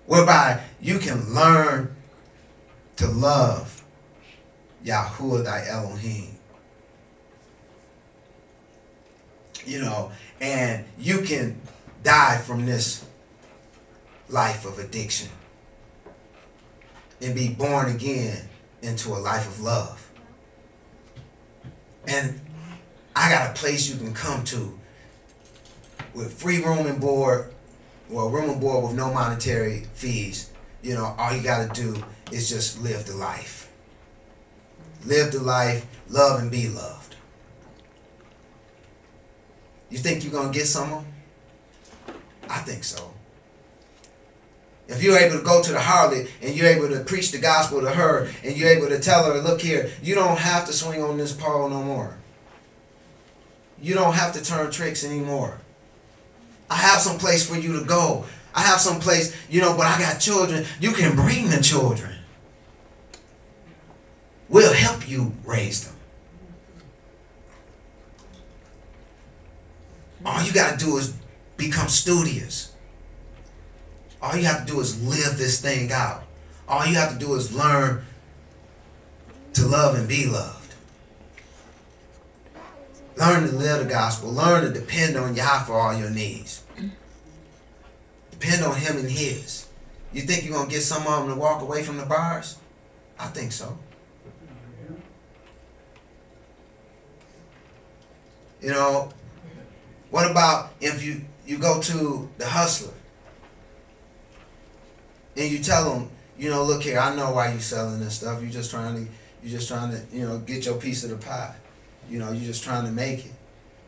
Whereby 0.06 0.62
you 0.80 1.00
can 1.00 1.34
learn 1.34 1.96
to 2.96 3.08
love 3.08 3.84
Yahuwah 4.86 5.44
thy 5.44 5.68
Elohim. 5.68 6.38
You 9.66 9.82
know, 9.82 10.12
and 10.40 10.86
you 10.98 11.22
can 11.22 11.60
die 12.04 12.38
from 12.38 12.66
this 12.66 13.06
life 14.30 14.66
of 14.66 14.80
addiction 14.80 15.30
and 17.22 17.36
be 17.36 17.50
born 17.50 17.94
again 17.94 18.48
into 18.82 19.10
a 19.10 19.20
life 19.20 19.48
of 19.48 19.60
love. 19.60 20.12
And 22.08 22.40
I 23.16 23.30
got 23.30 23.52
a 23.52 23.54
place 23.54 23.90
you 23.90 23.98
can 23.98 24.14
come 24.14 24.44
to 24.46 24.80
with 26.20 26.34
free 26.34 26.62
room 26.62 26.86
and 26.86 27.00
board, 27.00 27.54
well, 28.10 28.30
room 28.30 28.50
and 28.50 28.60
board 28.60 28.84
with 28.84 28.94
no 28.94 29.14
monetary 29.14 29.86
fees. 29.94 30.52
You 30.82 30.96
know, 30.96 31.16
all 31.18 31.34
you 31.34 31.42
got 31.42 31.74
to 31.74 31.82
do 31.82 32.04
is 32.30 32.50
just 32.50 32.82
live 32.82 33.06
the 33.06 33.16
life. 33.16 33.72
live 35.06 35.32
the 35.32 35.40
life, 35.40 35.86
love 36.10 36.42
and 36.42 36.52
be 36.52 36.68
loved. 36.68 37.16
You 39.90 39.98
think 39.98 40.24
you're 40.24 40.34
gonna 40.34 40.52
get 40.52 40.68
someone? 40.68 41.06
I 42.50 42.60
think 42.60 42.84
so. 42.84 43.14
If 44.88 45.04
you're 45.04 45.18
able 45.18 45.38
to 45.38 45.44
go 45.44 45.62
to 45.62 45.72
the 45.72 45.78
harlot 45.80 46.30
and 46.42 46.56
you're 46.56 46.68
able 46.68 46.90
to 46.90 47.04
preach 47.04 47.32
the 47.32 47.38
gospel 47.38 47.82
to 47.82 47.92
her 47.92 48.30
and 48.44 48.58
you're 48.58 48.70
able 48.70 48.90
to 48.90 49.00
tell 49.00 49.24
her, 49.24 49.40
look 49.40 49.62
here, 49.62 49.92
you 50.02 50.16
don't 50.16 50.38
have 50.38 50.66
to 50.66 50.74
swing 50.74 51.04
on 51.04 51.18
this 51.18 51.32
pole 51.32 51.70
no 51.70 51.82
more. 51.84 52.18
You 53.82 53.94
don't 53.94 54.14
have 54.14 54.34
to 54.34 54.44
turn 54.44 54.72
tricks 54.72 55.04
anymore. 55.06 55.60
I 56.70 56.76
have 56.76 57.00
some 57.00 57.18
place 57.18 57.48
for 57.48 57.58
you 57.58 57.80
to 57.80 57.86
go. 57.86 58.26
I 58.54 58.62
have 58.62 58.80
some 58.80 59.00
place, 59.00 59.36
you 59.50 59.62
know, 59.62 59.76
but 59.76 59.86
I 59.86 60.00
got 60.00 60.20
children. 60.20 60.66
You 60.80 60.92
can 60.92 61.16
bring 61.16 61.50
the 61.50 61.62
children. 61.62 62.14
We'll 64.50 64.74
help 64.74 65.08
you 65.08 65.34
raise 65.46 65.86
them. 65.86 65.96
All 70.26 70.44
you 70.44 70.52
got 70.52 70.78
to 70.78 70.86
do 70.86 70.98
is 70.98 71.14
become 71.58 71.88
studious. 71.88 72.74
All 74.22 74.36
you 74.36 74.46
have 74.46 74.66
to 74.66 74.72
do 74.72 74.80
is 74.82 75.02
live 75.02 75.38
this 75.38 75.62
thing 75.62 75.92
out. 75.92 76.24
All 76.68 76.86
you 76.86 76.96
have 76.96 77.14
to 77.14 77.20
do 77.20 77.36
is 77.36 77.54
learn 77.54 78.04
to 79.54 79.66
love 79.66 79.96
and 79.96 80.08
be 80.08 80.26
loved. 80.26 80.59
Learn 83.20 83.50
to 83.50 83.56
live 83.56 83.80
the 83.80 83.90
gospel. 83.90 84.32
Learn 84.32 84.64
to 84.64 84.80
depend 84.80 85.18
on 85.18 85.36
Yah 85.36 85.64
for 85.64 85.74
all 85.74 85.94
your 85.94 86.10
needs. 86.10 86.64
Depend 88.32 88.64
on 88.64 88.78
Him 88.78 88.98
and 88.98 89.10
His. 89.10 89.68
You 90.14 90.22
think 90.22 90.46
you're 90.46 90.54
going 90.54 90.70
to 90.70 90.74
get 90.74 90.82
some 90.82 91.06
of 91.06 91.26
them 91.26 91.36
to 91.36 91.40
walk 91.40 91.62
away 91.62 91.84
from 91.84 91.98
the 91.98 92.06
bars? 92.06 92.58
I 93.20 93.28
think 93.28 93.52
so. 93.52 93.78
You 98.62 98.70
know, 98.72 99.10
what 100.10 100.30
about 100.30 100.74
if 100.80 101.04
you, 101.04 101.22
you 101.46 101.58
go 101.58 101.82
to 101.82 102.30
the 102.38 102.46
hustler 102.46 102.94
and 105.36 105.52
you 105.52 105.60
tell 105.60 105.94
them, 105.94 106.10
you 106.38 106.50
know, 106.50 106.64
look 106.64 106.84
here, 106.84 107.00
I 107.00 107.16
know 107.16 107.32
why 107.32 107.52
you're 107.52 107.60
selling 107.60 108.00
this 108.00 108.16
stuff. 108.16 108.42
You're 108.42 108.52
just 108.52 108.72
trying 108.72 108.96
to, 108.96 109.12
you're 109.44 109.58
just 109.58 109.68
trying 109.68 109.92
to, 109.92 110.02
you 110.12 110.26
know, 110.26 110.40
get 110.40 110.66
your 110.66 110.76
piece 110.76 111.04
of 111.04 111.10
the 111.10 111.18
pie. 111.18 111.56
You 112.10 112.20
know, 112.20 112.32
you're 112.32 112.46
just 112.46 112.64
trying 112.64 112.86
to 112.86 112.92
make 112.92 113.26
it. 113.26 113.32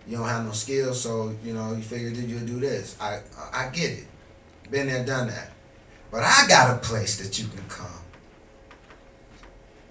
You 0.07 0.17
don't 0.17 0.27
have 0.27 0.45
no 0.45 0.51
skills, 0.51 1.01
so 1.01 1.35
you 1.43 1.53
know 1.53 1.73
you 1.73 1.81
figured 1.81 2.15
that 2.15 2.27
you'll 2.27 2.45
do 2.45 2.59
this. 2.59 2.95
I 2.99 3.21
I 3.53 3.69
get 3.69 3.91
it. 3.91 4.07
Been 4.69 4.87
there, 4.87 5.05
done 5.05 5.27
that. 5.27 5.51
But 6.11 6.23
I 6.23 6.45
got 6.47 6.75
a 6.75 6.79
place 6.79 7.17
that 7.19 7.39
you 7.39 7.47
can 7.47 7.63
come 7.67 8.01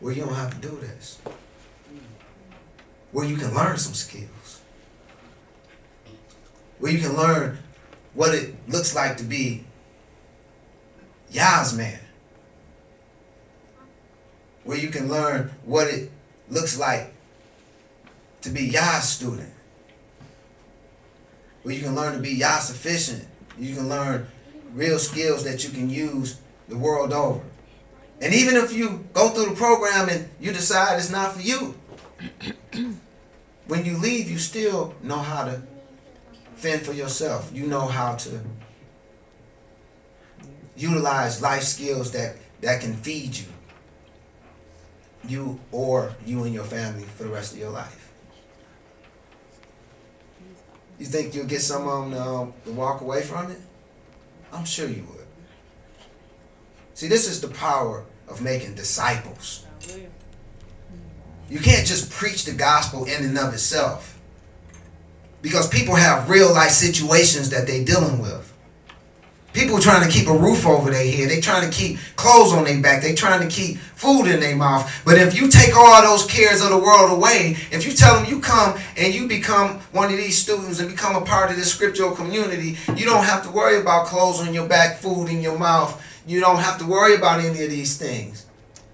where 0.00 0.12
you 0.12 0.24
don't 0.24 0.34
have 0.34 0.58
to 0.60 0.68
do 0.68 0.76
this. 0.76 1.18
Where 3.12 3.26
you 3.26 3.36
can 3.36 3.54
learn 3.54 3.76
some 3.76 3.94
skills. 3.94 4.60
Where 6.78 6.92
you 6.92 6.98
can 6.98 7.16
learn 7.16 7.58
what 8.14 8.34
it 8.34 8.54
looks 8.68 8.94
like 8.94 9.16
to 9.18 9.24
be 9.24 9.64
Yah's 11.30 11.76
man. 11.76 12.00
Where 14.64 14.78
you 14.78 14.88
can 14.88 15.08
learn 15.08 15.50
what 15.64 15.88
it 15.88 16.10
looks 16.48 16.78
like 16.78 17.12
to 18.42 18.50
be 18.50 18.62
Yah's 18.62 19.08
student. 19.08 19.52
Where 21.62 21.74
you 21.74 21.82
can 21.82 21.94
learn 21.94 22.14
to 22.14 22.20
be 22.20 22.30
Yah 22.30 22.58
sufficient. 22.58 23.26
You 23.58 23.74
can 23.74 23.88
learn 23.88 24.26
real 24.72 24.98
skills 24.98 25.44
that 25.44 25.64
you 25.64 25.70
can 25.70 25.90
use 25.90 26.40
the 26.68 26.76
world 26.76 27.12
over. 27.12 27.42
And 28.20 28.34
even 28.34 28.56
if 28.56 28.72
you 28.72 29.04
go 29.12 29.30
through 29.30 29.46
the 29.46 29.56
program 29.56 30.08
and 30.08 30.28
you 30.40 30.52
decide 30.52 30.98
it's 30.98 31.10
not 31.10 31.34
for 31.34 31.42
you, 31.42 31.74
when 33.66 33.84
you 33.84 33.96
leave, 33.96 34.30
you 34.30 34.38
still 34.38 34.94
know 35.02 35.18
how 35.18 35.44
to 35.44 35.62
fend 36.54 36.82
for 36.82 36.92
yourself. 36.92 37.50
You 37.52 37.66
know 37.66 37.86
how 37.86 38.14
to 38.16 38.40
utilize 40.76 41.42
life 41.42 41.62
skills 41.62 42.12
that, 42.12 42.36
that 42.60 42.80
can 42.80 42.94
feed 42.94 43.36
you, 43.36 43.46
you 45.26 45.60
or 45.72 46.14
you 46.24 46.44
and 46.44 46.54
your 46.54 46.64
family 46.64 47.04
for 47.04 47.24
the 47.24 47.30
rest 47.30 47.52
of 47.52 47.58
your 47.58 47.70
life. 47.70 47.99
You 51.00 51.06
think 51.06 51.34
you'll 51.34 51.46
get 51.46 51.62
some 51.62 51.88
of 51.88 52.02
them 52.02 52.12
to, 52.12 52.22
um, 52.22 52.54
to 52.66 52.72
walk 52.72 53.00
away 53.00 53.22
from 53.22 53.50
it? 53.50 53.58
I'm 54.52 54.66
sure 54.66 54.86
you 54.86 55.02
would. 55.04 55.26
See, 56.92 57.08
this 57.08 57.26
is 57.26 57.40
the 57.40 57.48
power 57.48 58.04
of 58.28 58.42
making 58.42 58.74
disciples. 58.74 59.64
You 61.48 61.58
can't 61.58 61.86
just 61.86 62.10
preach 62.10 62.44
the 62.44 62.52
gospel 62.52 63.06
in 63.06 63.24
and 63.24 63.38
of 63.38 63.54
itself. 63.54 64.20
Because 65.40 65.68
people 65.70 65.94
have 65.94 66.28
real 66.28 66.52
life 66.52 66.70
situations 66.70 67.48
that 67.48 67.66
they're 67.66 67.84
dealing 67.84 68.20
with. 68.20 68.49
People 69.52 69.80
trying 69.80 70.08
to 70.08 70.16
keep 70.16 70.28
a 70.28 70.32
roof 70.32 70.64
over 70.64 70.90
their 70.90 71.10
head. 71.10 71.28
They 71.28 71.40
trying 71.40 71.68
to 71.68 71.76
keep 71.76 71.98
clothes 72.14 72.52
on 72.52 72.64
their 72.64 72.80
back. 72.80 73.02
They 73.02 73.14
trying 73.14 73.40
to 73.40 73.52
keep 73.52 73.78
food 73.78 74.26
in 74.26 74.38
their 74.38 74.54
mouth. 74.54 75.02
But 75.04 75.18
if 75.18 75.34
you 75.34 75.48
take 75.48 75.74
all 75.76 76.02
those 76.02 76.24
cares 76.24 76.62
of 76.62 76.70
the 76.70 76.78
world 76.78 77.10
away, 77.10 77.56
if 77.72 77.84
you 77.84 77.92
tell 77.92 78.14
them 78.14 78.30
you 78.30 78.40
come 78.40 78.78
and 78.96 79.12
you 79.12 79.26
become 79.26 79.80
one 79.90 80.10
of 80.10 80.16
these 80.16 80.38
students 80.38 80.78
and 80.78 80.88
become 80.88 81.16
a 81.16 81.24
part 81.24 81.50
of 81.50 81.56
this 81.56 81.72
scriptural 81.72 82.12
community, 82.12 82.78
you 82.94 83.04
don't 83.04 83.24
have 83.24 83.42
to 83.42 83.50
worry 83.50 83.80
about 83.80 84.06
clothes 84.06 84.40
on 84.40 84.54
your 84.54 84.68
back, 84.68 84.98
food 84.98 85.28
in 85.28 85.40
your 85.40 85.58
mouth. 85.58 86.00
You 86.26 86.38
don't 86.38 86.60
have 86.60 86.78
to 86.78 86.86
worry 86.86 87.16
about 87.16 87.40
any 87.40 87.64
of 87.64 87.70
these 87.70 87.98
things. 87.98 88.46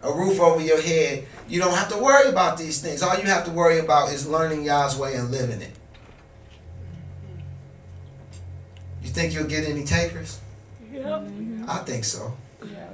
A 0.02 0.10
roof 0.10 0.40
over 0.40 0.62
your 0.62 0.80
head. 0.80 1.26
You 1.48 1.60
don't 1.60 1.74
have 1.74 1.90
to 1.90 1.98
worry 1.98 2.30
about 2.30 2.56
these 2.56 2.80
things. 2.80 3.02
All 3.02 3.18
you 3.18 3.24
have 3.24 3.44
to 3.44 3.50
worry 3.50 3.78
about 3.78 4.10
is 4.10 4.26
learning 4.26 4.64
Yah's 4.64 4.96
way 4.96 5.16
and 5.16 5.30
living 5.30 5.60
it. 5.60 5.72
You 9.02 9.10
think 9.10 9.34
you'll 9.34 9.44
get 9.44 9.68
any 9.68 9.84
takers? 9.84 10.40
Yep. 10.96 11.68
I 11.68 11.78
think 11.78 12.04
so. 12.04 12.34
Yeah. 12.62 12.88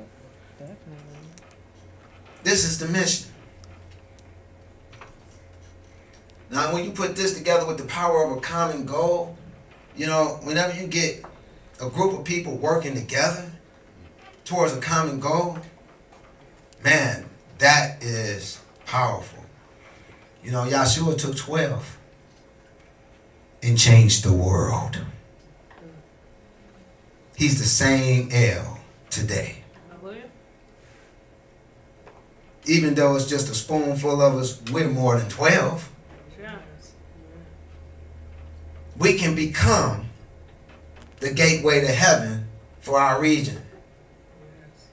Definitely. 0.59 1.19
This 2.43 2.65
is 2.65 2.79
the 2.79 2.89
mission. 2.89 3.31
Now, 6.51 6.73
when 6.73 6.85
you 6.85 6.91
put 6.91 7.15
this 7.17 7.39
together 7.39 7.65
with 7.65 7.79
the 7.79 7.85
power 7.85 8.25
of 8.25 8.37
a 8.37 8.41
common 8.41 8.85
goal, 8.85 9.39
you 9.97 10.07
know, 10.07 10.41
whenever 10.43 10.75
you 10.79 10.87
get 10.87 11.25
a 11.81 11.89
group 11.89 12.19
of 12.19 12.25
people 12.25 12.57
working 12.57 12.95
together 12.95 13.51
towards 14.45 14.75
a 14.75 14.81
common 14.81 15.21
goal, 15.21 15.59
man, 16.85 17.25
that 17.59 18.03
is 18.03 18.59
powerful. 18.85 19.45
You 20.43 20.51
know, 20.51 20.65
Yahshua 20.65 21.17
took 21.17 21.37
12 21.37 21.99
and 23.63 23.79
changed 23.79 24.25
the 24.25 24.33
world. 24.33 24.99
He's 27.43 27.59
the 27.59 27.67
same 27.67 28.29
L 28.31 28.79
today. 29.11 29.65
Hallelujah. 29.91 30.31
Even 32.67 32.95
though 32.95 33.17
it's 33.17 33.29
just 33.29 33.51
a 33.51 33.55
spoonful 33.57 34.23
of 34.23 34.37
us, 34.37 34.63
we're 34.71 34.89
more 34.89 35.19
than 35.19 35.29
12. 35.29 35.91
Yes. 36.41 36.93
we 38.97 39.15
can 39.15 39.35
become 39.35 40.07
the 41.19 41.33
gateway 41.33 41.81
to 41.81 41.89
heaven 41.89 42.47
for 42.79 43.01
our 43.01 43.21
region. 43.21 43.61
Yes. 44.61 44.87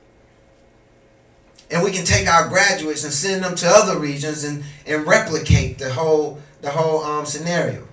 And 1.70 1.84
we 1.84 1.92
can 1.92 2.04
take 2.04 2.28
our 2.28 2.50
graduates 2.50 3.04
and 3.04 3.14
send 3.14 3.44
them 3.44 3.54
to 3.58 3.68
other 3.68 4.00
regions 4.00 4.44
and, 4.44 4.64
and 4.88 5.06
replicate 5.06 5.78
the 5.78 5.94
whole 5.94 6.42
the 6.62 6.72
whole 6.72 7.04
um, 7.04 7.28
scenario. 7.28 7.89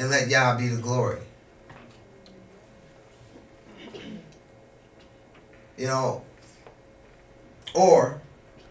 And 0.00 0.08
let 0.08 0.28
Yah 0.28 0.56
be 0.56 0.68
the 0.68 0.80
glory. 0.80 1.20
You 5.76 5.88
know, 5.88 6.24
or 7.74 8.22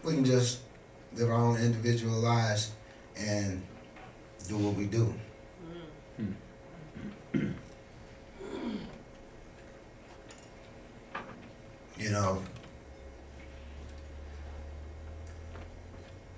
we 0.02 0.14
can 0.14 0.24
just 0.24 0.58
live 1.14 1.30
our 1.30 1.36
own 1.36 1.56
individual 1.58 2.18
lives 2.18 2.72
and 3.16 3.62
do 4.48 4.58
what 4.58 4.74
we 4.74 4.86
do. 4.86 5.14
You 11.96 12.10
know, 12.10 12.42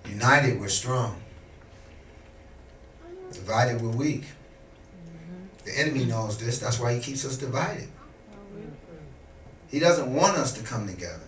united 0.07 0.61
we're 0.61 0.68
strong. 0.68 1.18
Divided 3.32 3.80
we're 3.80 3.88
weak. 3.88 4.24
The 5.64 5.78
enemy 5.78 6.04
knows 6.04 6.38
this. 6.38 6.58
That's 6.58 6.80
why 6.80 6.94
he 6.94 7.00
keeps 7.00 7.24
us 7.24 7.36
divided. 7.36 7.88
He 9.70 9.78
doesn't 9.78 10.12
want 10.12 10.36
us 10.36 10.52
to 10.54 10.64
come 10.64 10.86
together. 10.86 11.24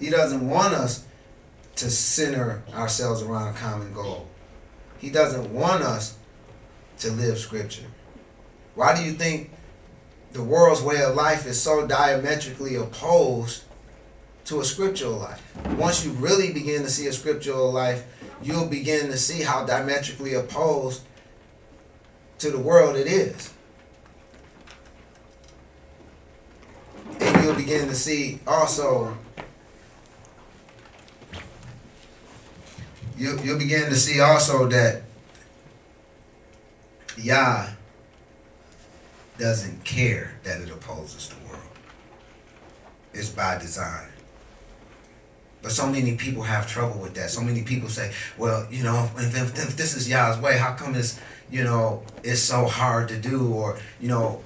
He 0.00 0.10
doesn't 0.10 0.48
want 0.48 0.74
us 0.74 1.04
to 1.76 1.90
center 1.90 2.62
ourselves 2.74 3.22
around 3.22 3.54
a 3.54 3.58
common 3.58 3.92
goal. 3.92 4.28
He 4.98 5.10
doesn't 5.10 5.52
want 5.52 5.82
us 5.82 6.16
to 7.00 7.10
live 7.10 7.38
scripture. 7.38 7.86
Why 8.74 8.96
do 8.96 9.02
you 9.02 9.12
think 9.12 9.50
the 10.32 10.42
world's 10.42 10.82
way 10.82 11.02
of 11.02 11.14
life 11.14 11.46
is 11.46 11.60
so 11.60 11.86
diametrically 11.86 12.76
opposed 12.76 13.64
to 14.46 14.60
a 14.60 14.64
scriptural 14.64 15.16
life. 15.16 15.42
Once 15.76 16.04
you 16.04 16.12
really 16.12 16.52
begin 16.52 16.82
to 16.82 16.90
see 16.90 17.08
a 17.08 17.12
scriptural 17.12 17.72
life, 17.72 18.04
you'll 18.42 18.68
begin 18.68 19.08
to 19.08 19.16
see 19.16 19.42
how 19.42 19.64
diametrically 19.64 20.34
opposed 20.34 21.02
to 22.38 22.50
the 22.50 22.58
world 22.58 22.96
it 22.96 23.06
is. 23.06 23.52
And 27.20 27.44
you'll 27.44 27.54
begin 27.54 27.88
to 27.88 27.94
see 27.94 28.40
also 28.46 29.16
you 33.16 33.38
you'll 33.42 33.58
begin 33.58 33.88
to 33.88 33.96
see 33.96 34.20
also 34.20 34.66
that 34.68 35.02
Yah 37.16 37.70
doesn't 39.38 39.84
care 39.84 40.38
that 40.44 40.60
it 40.60 40.70
opposes 40.70 41.28
the 41.28 41.48
world. 41.48 41.62
It's 43.12 43.30
by 43.30 43.58
design. 43.58 44.08
But 45.62 45.72
so 45.72 45.86
many 45.90 46.16
people 46.16 46.42
have 46.42 46.68
trouble 46.68 47.00
with 47.00 47.14
that. 47.14 47.30
So 47.30 47.40
many 47.40 47.62
people 47.62 47.88
say, 47.88 48.12
well, 48.38 48.66
you 48.70 48.84
know, 48.84 49.10
if, 49.16 49.34
if, 49.34 49.58
if 49.58 49.76
this 49.76 49.96
is 49.96 50.08
Yah's 50.08 50.38
way, 50.38 50.56
how 50.56 50.74
come 50.74 50.94
it's, 50.94 51.18
you 51.50 51.64
know, 51.64 52.02
it's 52.22 52.40
so 52.40 52.66
hard 52.66 53.08
to 53.08 53.16
do 53.16 53.52
or, 53.52 53.78
you 54.00 54.08
know, 54.08 54.42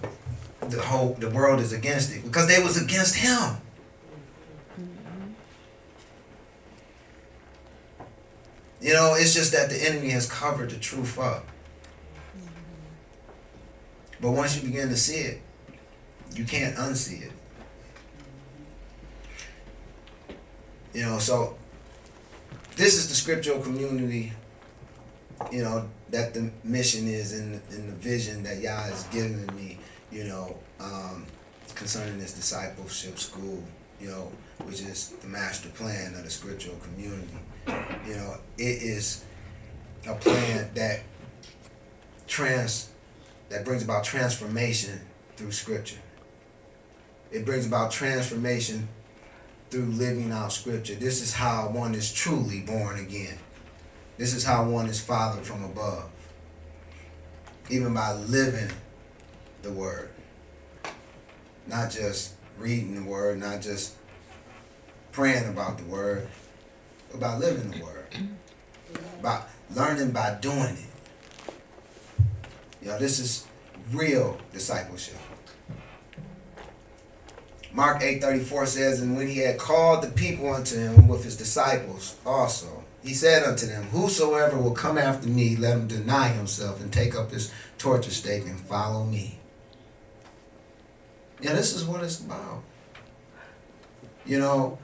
the 0.61 0.81
whole 0.81 1.15
the 1.15 1.31
world 1.31 1.61
is 1.61 1.73
against 1.73 2.15
it 2.15 2.23
because 2.23 2.47
they 2.47 2.63
was 2.63 2.81
against 2.81 3.17
him. 3.17 3.57
You 8.81 8.95
know, 8.95 9.15
it's 9.15 9.35
just 9.35 9.53
that 9.53 9.69
the 9.69 9.77
enemy 9.77 10.11
has 10.11 10.31
covered 10.31 10.71
the 10.71 10.79
truth 10.79 11.19
up. 11.19 11.47
But 14.21 14.33
once 14.33 14.57
you 14.57 14.63
begin 14.63 14.89
to 14.89 14.97
see 14.97 15.21
it, 15.21 15.41
you 16.35 16.45
can't 16.45 16.77
unsee 16.77 17.23
it. 17.23 17.33
You 20.93 21.03
know, 21.03 21.19
so 21.19 21.57
this 22.77 22.95
is 22.95 23.09
the 23.09 23.15
scriptural 23.15 23.61
community, 23.61 24.33
you 25.53 25.63
know, 25.63 25.89
that 26.11 26.35
the 26.35 26.51
mission 26.65 27.07
is 27.07 27.39
in, 27.39 27.61
in 27.71 27.87
the 27.87 27.93
vision 27.95 28.43
that 28.43 28.59
Yah 28.59 28.83
has 28.83 29.05
given 29.05 29.47
me, 29.57 29.79
you 30.11 30.25
know, 30.25 30.57
um, 30.81 31.25
concerning 31.75 32.19
this 32.19 32.33
discipleship 32.33 33.19
school, 33.19 33.63
you 34.01 34.09
know, 34.09 34.31
which 34.65 34.83
is 34.83 35.11
the 35.23 35.29
master 35.29 35.69
plan 35.71 36.15
of 36.15 36.25
the 36.25 36.31
scriptural 36.31 36.77
community. 36.77 37.39
You 38.07 38.15
know, 38.17 38.37
it 38.59 38.83
is 38.83 39.25
a 40.07 40.15
plan 40.15 40.71
that 40.75 41.01
trans 42.27 42.91
that 43.49 43.65
brings 43.65 43.83
about 43.83 44.05
transformation 44.05 45.01
through 45.37 45.53
scripture. 45.53 45.99
It 47.31 47.45
brings 47.45 47.67
about 47.67 47.91
transformation 47.91 48.89
through 49.71 49.87
living 49.87 50.33
out 50.33 50.53
scripture. 50.53 50.95
This 50.95 51.23
is 51.23 51.33
how 51.33 51.69
one 51.69 51.95
is 51.95 52.13
truly 52.13 52.61
born 52.61 52.99
again. 52.99 53.39
This 54.21 54.35
is 54.35 54.45
how 54.45 54.69
one 54.69 54.87
is 54.87 55.01
fathered 55.01 55.47
from 55.47 55.65
above. 55.65 56.11
Even 57.71 57.95
by 57.95 58.13
living 58.13 58.71
the 59.63 59.73
word. 59.73 60.11
Not 61.67 61.91
just 61.91 62.35
reading 62.59 62.97
the 62.97 63.11
word, 63.11 63.41
not 63.41 63.63
just 63.63 63.95
praying 65.11 65.49
about 65.49 65.79
the 65.79 65.85
word, 65.85 66.29
about 67.15 67.41
living 67.41 67.71
the 67.71 67.83
word. 67.83 68.15
About 69.21 69.49
learning 69.75 70.11
by 70.11 70.37
doing 70.39 70.77
it. 70.77 71.55
Know, 72.87 72.99
this 72.99 73.21
is 73.21 73.47
real 73.91 74.39
discipleship. 74.53 75.17
Mark 77.73 78.03
8:34 78.03 78.67
says, 78.67 79.01
And 79.01 79.17
when 79.17 79.29
he 79.29 79.39
had 79.39 79.57
called 79.57 80.03
the 80.03 80.11
people 80.11 80.53
unto 80.53 80.77
him 80.77 81.09
with 81.09 81.25
his 81.25 81.39
disciples 81.39 82.17
also, 82.27 82.80
he 83.03 83.15
said 83.15 83.45
unto 83.45 83.67
them, 83.67 83.85
Whosoever 83.85 84.59
will 84.59 84.73
come 84.73 84.99
after 84.99 85.29
me, 85.29 85.57
let 85.57 85.77
him 85.77 85.89
deny 85.89 86.29
himself 86.29 86.81
and 86.81 86.93
take 86.93 87.15
up 87.15 87.31
his 87.31 87.53
torture 87.79 88.11
stake 88.11 88.47
and 88.47 88.61
follow 88.61 89.05
me. 89.05 89.39
Yeah, 91.41 91.55
this 91.55 91.75
is 91.75 91.85
what 91.85 92.03
it's 92.03 92.21
about. 92.21 92.63
You 94.27 94.39
know, 94.39 94.79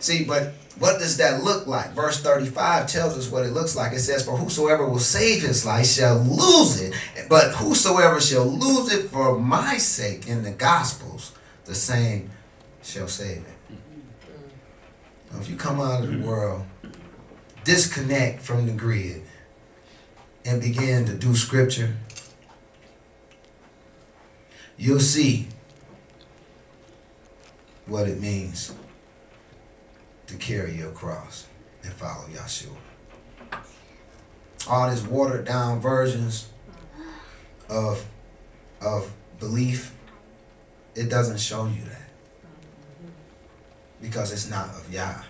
see, 0.00 0.24
but 0.24 0.54
what 0.78 0.98
does 0.98 1.16
that 1.18 1.44
look 1.44 1.68
like? 1.68 1.92
Verse 1.92 2.20
35 2.20 2.88
tells 2.88 3.16
us 3.16 3.30
what 3.30 3.46
it 3.46 3.52
looks 3.52 3.76
like. 3.76 3.92
It 3.92 4.00
says, 4.00 4.24
For 4.24 4.36
whosoever 4.36 4.88
will 4.88 4.98
save 4.98 5.42
his 5.42 5.64
life 5.64 5.86
shall 5.86 6.18
lose 6.18 6.80
it, 6.80 6.94
but 7.28 7.52
whosoever 7.52 8.20
shall 8.20 8.46
lose 8.46 8.92
it 8.92 9.10
for 9.10 9.38
my 9.38 9.78
sake 9.78 10.26
in 10.26 10.42
the 10.42 10.50
Gospels, 10.50 11.32
the 11.64 11.74
same 11.76 12.30
shall 12.82 13.06
save 13.06 13.38
it. 13.38 13.76
Now, 15.32 15.40
if 15.40 15.48
you 15.48 15.56
come 15.56 15.80
out 15.80 16.02
of 16.02 16.08
the 16.08 16.16
mm-hmm. 16.16 16.26
world, 16.26 16.64
disconnect 17.64 18.40
from 18.40 18.66
the 18.66 18.72
grid, 18.72 19.22
and 20.44 20.60
begin 20.60 21.06
to 21.06 21.14
do 21.14 21.34
scripture, 21.34 21.96
you'll 24.76 25.00
see 25.00 25.48
what 27.86 28.08
it 28.08 28.20
means 28.20 28.74
to 30.26 30.36
carry 30.36 30.74
your 30.74 30.90
cross 30.90 31.46
and 31.82 31.92
follow 31.92 32.26
Yahshua. 32.28 32.76
All 34.68 34.90
these 34.90 35.06
watered 35.06 35.44
down 35.44 35.80
versions 35.80 36.48
of 37.68 38.06
of 38.80 39.12
belief, 39.38 39.94
it 40.94 41.08
doesn't 41.08 41.40
show 41.40 41.66
you 41.66 41.82
that. 41.84 42.10
Because 44.00 44.32
it's 44.32 44.48
not 44.48 44.68
of 44.70 44.92
Yah. 44.92 45.22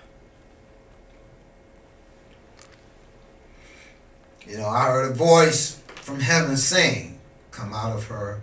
You 4.47 4.59
know, 4.59 4.68
I 4.68 4.88
heard 4.88 5.11
a 5.11 5.14
voice 5.14 5.80
from 5.86 6.20
heaven 6.20 6.57
saying, 6.59 7.18
Come 7.51 7.72
out 7.72 7.97
of 7.97 8.07
her, 8.09 8.42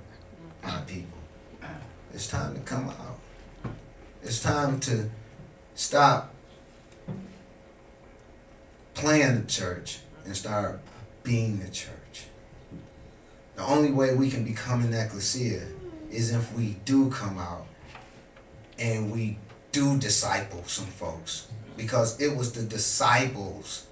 my 0.63 0.81
people. 0.87 1.19
It's 2.13 2.27
time 2.27 2.55
to 2.55 2.59
come 2.61 2.89
out. 2.89 3.19
It's 4.23 4.41
time 4.41 4.79
to 4.81 5.09
stop 5.75 6.33
playing 8.95 9.41
the 9.41 9.47
church 9.47 9.99
and 10.25 10.35
start 10.35 10.79
being 11.23 11.59
the 11.59 11.69
church. 11.69 12.25
The 13.55 13.63
only 13.63 13.91
way 13.91 14.15
we 14.15 14.31
can 14.31 14.43
become 14.43 14.81
an 14.83 14.93
ecclesia 14.93 15.61
is 16.09 16.31
if 16.31 16.51
we 16.53 16.77
do 16.83 17.11
come 17.11 17.37
out 17.37 17.67
and 18.79 19.11
we 19.11 19.37
do 19.71 19.99
disciple 19.99 20.63
some 20.65 20.87
folks. 20.87 21.47
Because 21.77 22.19
it 22.19 22.35
was 22.35 22.53
the 22.53 22.63
disciples 22.63 23.85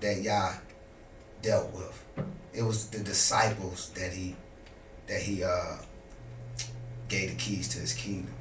that 0.00 0.22
Yah 0.22 0.54
dealt 1.42 1.72
with. 1.72 2.04
It 2.52 2.62
was 2.62 2.88
the 2.90 3.00
disciples 3.00 3.90
that 3.90 4.12
he 4.12 4.36
that 5.06 5.22
he 5.22 5.42
uh, 5.42 5.76
gave 7.08 7.30
the 7.30 7.36
keys 7.36 7.68
to 7.68 7.78
his 7.78 7.92
kingdom. 7.92 8.34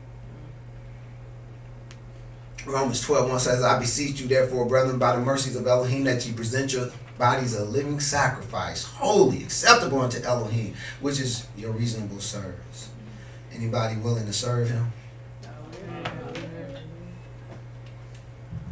Romans 2.66 3.02
12, 3.02 3.30
1 3.30 3.40
says, 3.40 3.64
I 3.64 3.80
beseech 3.80 4.20
you, 4.20 4.28
therefore, 4.28 4.66
brethren, 4.66 5.00
by 5.00 5.16
the 5.16 5.22
mercies 5.22 5.56
of 5.56 5.66
Elohim, 5.66 6.04
that 6.04 6.26
ye 6.28 6.34
present 6.34 6.74
your 6.74 6.92
bodies 7.18 7.56
a 7.56 7.66
living 7.66 8.00
sacrifice, 8.00 8.84
holy, 8.84 9.44
acceptable 9.44 10.02
unto 10.02 10.22
Elohim, 10.22 10.74
which 11.02 11.20
is 11.20 11.48
your 11.58 11.72
reasonable 11.72 12.20
service. 12.20 12.90
Anybody 13.54 13.98
willing 13.98 14.26
to 14.26 14.34
serve 14.34 14.70
him? 14.70 14.92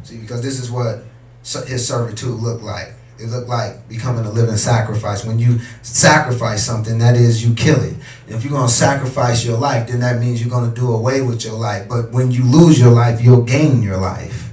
See, 0.02 0.18
because 0.18 0.42
this 0.42 0.60
is 0.60 0.70
what 0.70 1.04
his 1.66 1.86
servitude 1.86 2.40
looked 2.40 2.62
like. 2.62 2.94
It 3.20 3.30
looked 3.30 3.48
like 3.48 3.88
becoming 3.88 4.24
a 4.24 4.30
living 4.30 4.56
sacrifice. 4.56 5.24
When 5.24 5.40
you 5.40 5.58
sacrifice 5.82 6.64
something, 6.64 6.98
that 6.98 7.16
is, 7.16 7.44
you 7.44 7.52
kill 7.54 7.82
it. 7.82 7.96
If 8.28 8.44
you're 8.44 8.52
going 8.52 8.68
to 8.68 8.72
sacrifice 8.72 9.44
your 9.44 9.58
life, 9.58 9.88
then 9.88 10.00
that 10.00 10.20
means 10.20 10.40
you're 10.40 10.50
going 10.50 10.72
to 10.72 10.80
do 10.80 10.92
away 10.92 11.20
with 11.20 11.44
your 11.44 11.54
life. 11.54 11.88
But 11.88 12.12
when 12.12 12.30
you 12.30 12.44
lose 12.44 12.78
your 12.78 12.92
life, 12.92 13.20
you'll 13.20 13.42
gain 13.42 13.82
your 13.82 13.96
life. 13.96 14.52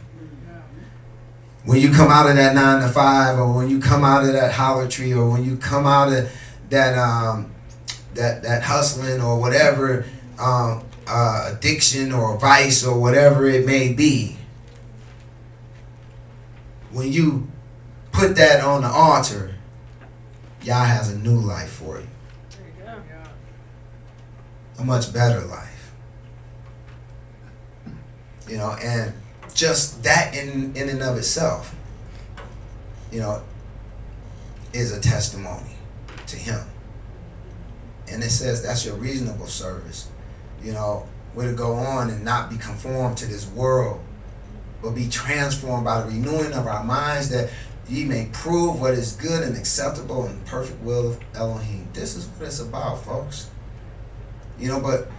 When 1.66 1.80
you 1.80 1.92
come 1.92 2.10
out 2.10 2.28
of 2.30 2.36
that 2.38 2.56
nine 2.56 2.82
to 2.82 2.90
five, 2.90 3.38
or 3.38 3.54
when 3.54 3.70
you 3.70 3.80
come 3.80 4.04
out 4.04 4.26
of 4.26 4.34
that 4.34 4.52
holler 4.52 4.88
tree, 4.88 5.14
or 5.14 5.30
when 5.30 5.44
you 5.44 5.58
come 5.58 5.86
out 5.86 6.12
of 6.12 6.32
that 6.70 6.98
um, 6.98 7.54
that 8.14 8.44
that 8.44 8.64
hustling, 8.64 9.20
or 9.20 9.40
whatever 9.40 10.06
um, 10.40 10.84
uh, 11.08 11.54
addiction 11.54 12.12
or 12.12 12.38
vice 12.38 12.86
or 12.86 13.00
whatever 13.00 13.48
it 13.48 13.66
may 13.66 13.94
be, 13.94 14.38
when 16.92 17.12
you 17.12 17.48
put 18.16 18.36
that 18.38 18.64
on 18.64 18.82
the 18.82 18.88
altar, 18.88 19.54
Yah 20.64 20.86
has 20.86 21.12
a 21.12 21.20
new 21.20 21.40
life 21.40 21.70
for 21.70 22.00
you. 22.00 22.08
A 24.80 24.84
much 24.84 25.14
better 25.14 25.42
life. 25.46 25.94
You 28.48 28.58
know, 28.58 28.76
and 28.82 29.14
just 29.54 30.04
that 30.04 30.36
in, 30.36 30.76
in 30.76 30.90
and 30.90 31.02
of 31.02 31.18
itself, 31.18 31.76
you 33.12 33.20
know, 33.20 33.42
is 34.74 34.92
a 34.92 35.00
testimony 35.00 35.76
to 36.28 36.36
him. 36.36 36.62
And 38.10 38.24
it 38.24 38.30
says 38.30 38.62
that's 38.62 38.86
your 38.86 38.96
reasonable 38.96 39.48
service. 39.48 40.10
You 40.62 40.74
know, 40.74 41.08
we're 41.34 41.52
to 41.52 41.56
go 41.56 41.74
on 41.74 42.10
and 42.10 42.24
not 42.24 42.50
be 42.50 42.58
conformed 42.58 43.18
to 43.18 43.26
this 43.26 43.48
world, 43.48 44.02
but 44.82 44.92
be 44.92 45.08
transformed 45.10 45.86
by 45.86 46.02
the 46.02 46.08
renewing 46.08 46.54
of 46.54 46.68
our 46.68 46.84
minds 46.84 47.30
that 47.30 47.50
ye 47.88 48.06
may 48.06 48.30
prove 48.32 48.80
what 48.80 48.94
is 48.94 49.14
good 49.14 49.44
and 49.44 49.56
acceptable 49.56 50.26
and 50.26 50.46
perfect 50.46 50.82
will 50.82 51.10
of 51.10 51.20
Elohim. 51.36 51.88
This 51.94 52.16
is 52.16 52.28
what 52.28 52.48
it's 52.48 52.60
about, 52.60 53.04
folks. 53.04 53.50
You 54.60 54.70
know, 54.70 54.80
but 54.80 55.10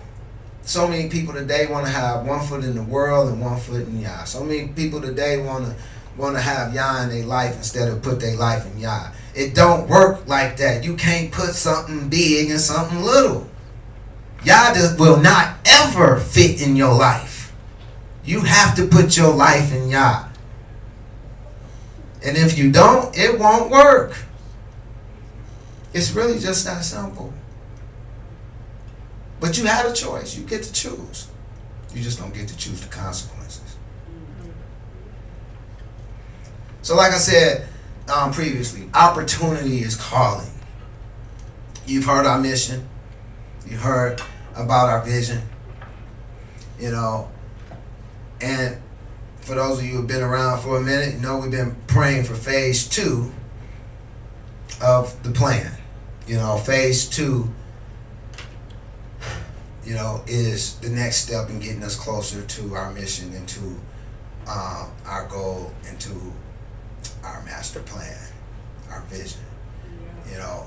so 0.63 0.89
many 0.89 1.09
people 1.09 1.33
today 1.33 1.67
want 1.67 1.87
to 1.87 1.93
have 1.93 2.27
one 2.27 2.45
foot 2.45 2.65
in 2.65 2.75
the 2.75 2.83
world 2.83 3.29
and 3.31 3.41
one 3.41 3.59
foot 3.59 3.87
in 3.87 4.01
Yah. 4.01 4.25
So 4.25 4.43
many 4.43 4.69
people 4.69 5.01
today 5.01 5.39
want 5.39 5.67
to 5.67 5.77
want 6.17 6.35
to 6.35 6.43
have 6.43 6.75
Yah 6.75 7.03
in 7.03 7.11
their 7.11 7.27
life 7.27 7.57
instead 7.57 7.89
of 7.89 8.03
put 8.03 8.21
their 8.21 8.37
life 8.37 8.67
in 8.67 8.79
Yah. 8.79 9.11
It 9.35 9.55
don't 9.55 9.89
work 9.89 10.27
like 10.27 10.57
that. 10.57 10.83
You 10.83 10.97
can't 10.97 11.31
put 11.31 11.51
something 11.51 12.09
big 12.09 12.51
in 12.51 12.59
something 12.59 13.03
little. 13.03 13.47
Yah 14.45 14.75
just 14.75 14.99
will 14.99 15.21
not 15.21 15.57
ever 15.67 16.19
fit 16.19 16.63
in 16.63 16.75
your 16.75 16.95
life. 16.95 17.53
You 18.25 18.41
have 18.41 18.75
to 18.77 18.87
put 18.87 19.17
your 19.17 19.33
life 19.33 19.73
in 19.73 19.89
Yah. 19.89 20.26
And 22.27 22.37
if 22.37 22.59
you 22.59 22.73
don't, 22.73 23.17
it 23.17 23.39
won't 23.39 23.71
work. 23.71 24.17
It's 25.95 26.11
really 26.11 26.41
just 26.41 26.65
that 26.65 26.81
simple. 26.85 27.33
But 29.39 29.57
you 29.57 29.67
had 29.67 29.87
a 29.87 29.93
choice. 29.93 30.37
You 30.37 30.45
get 30.45 30.65
to 30.65 30.73
choose. 30.73 31.29
You 31.95 32.03
just 32.03 32.19
don't 32.19 32.35
get 32.35 32.49
to 32.49 32.57
choose 32.57 32.81
the 32.81 32.89
consequences. 32.89 33.77
So, 36.83 36.97
like 36.97 37.13
I 37.13 37.19
said 37.19 37.69
um, 38.13 38.33
previously, 38.33 38.91
opportunity 38.93 39.79
is 39.79 39.95
calling. 39.95 40.51
You've 41.87 42.07
heard 42.07 42.27
our 42.27 42.41
mission. 42.41 42.89
You 43.69 43.77
heard 43.77 44.21
about 44.57 44.89
our 44.89 45.05
vision. 45.05 45.43
You 46.81 46.91
know, 46.91 47.31
and 48.41 48.79
for 49.47 49.55
those 49.55 49.79
of 49.79 49.85
you 49.85 49.93
who've 49.93 50.07
been 50.07 50.23
around 50.23 50.61
for 50.61 50.77
a 50.77 50.81
minute, 50.81 51.15
you 51.15 51.21
know 51.21 51.39
we've 51.39 51.51
been 51.51 51.77
praying 51.87 52.25
for 52.25 52.35
phase 52.35 52.87
two 52.87 53.33
of 54.83 55.23
the 55.23 55.31
plan. 55.31 55.73
You 56.27 56.37
know, 56.37 56.59
phase 56.59 57.09
two 57.09 57.49
you 59.87 59.95
know, 59.95 60.21
is 60.27 60.75
the 60.81 60.89
next 60.89 61.19
step 61.19 61.49
in 61.49 61.61
getting 61.61 61.83
us 61.85 61.95
closer 61.95 62.43
to 62.43 62.75
our 62.75 62.93
mission 62.93 63.33
and 63.33 63.49
to 63.49 63.61
um, 64.49 64.91
our 65.07 65.29
goal 65.31 65.73
and 65.87 65.99
to 66.01 66.13
our 67.23 67.41
master 67.45 67.81
plan, 67.81 68.19
our 68.91 69.03
vision. 69.03 69.41
You 70.29 70.39
know, 70.39 70.67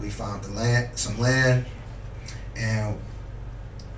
we 0.00 0.08
found 0.08 0.44
the 0.44 0.52
land, 0.52 0.98
some 0.98 1.20
land, 1.20 1.66
and 2.56 2.98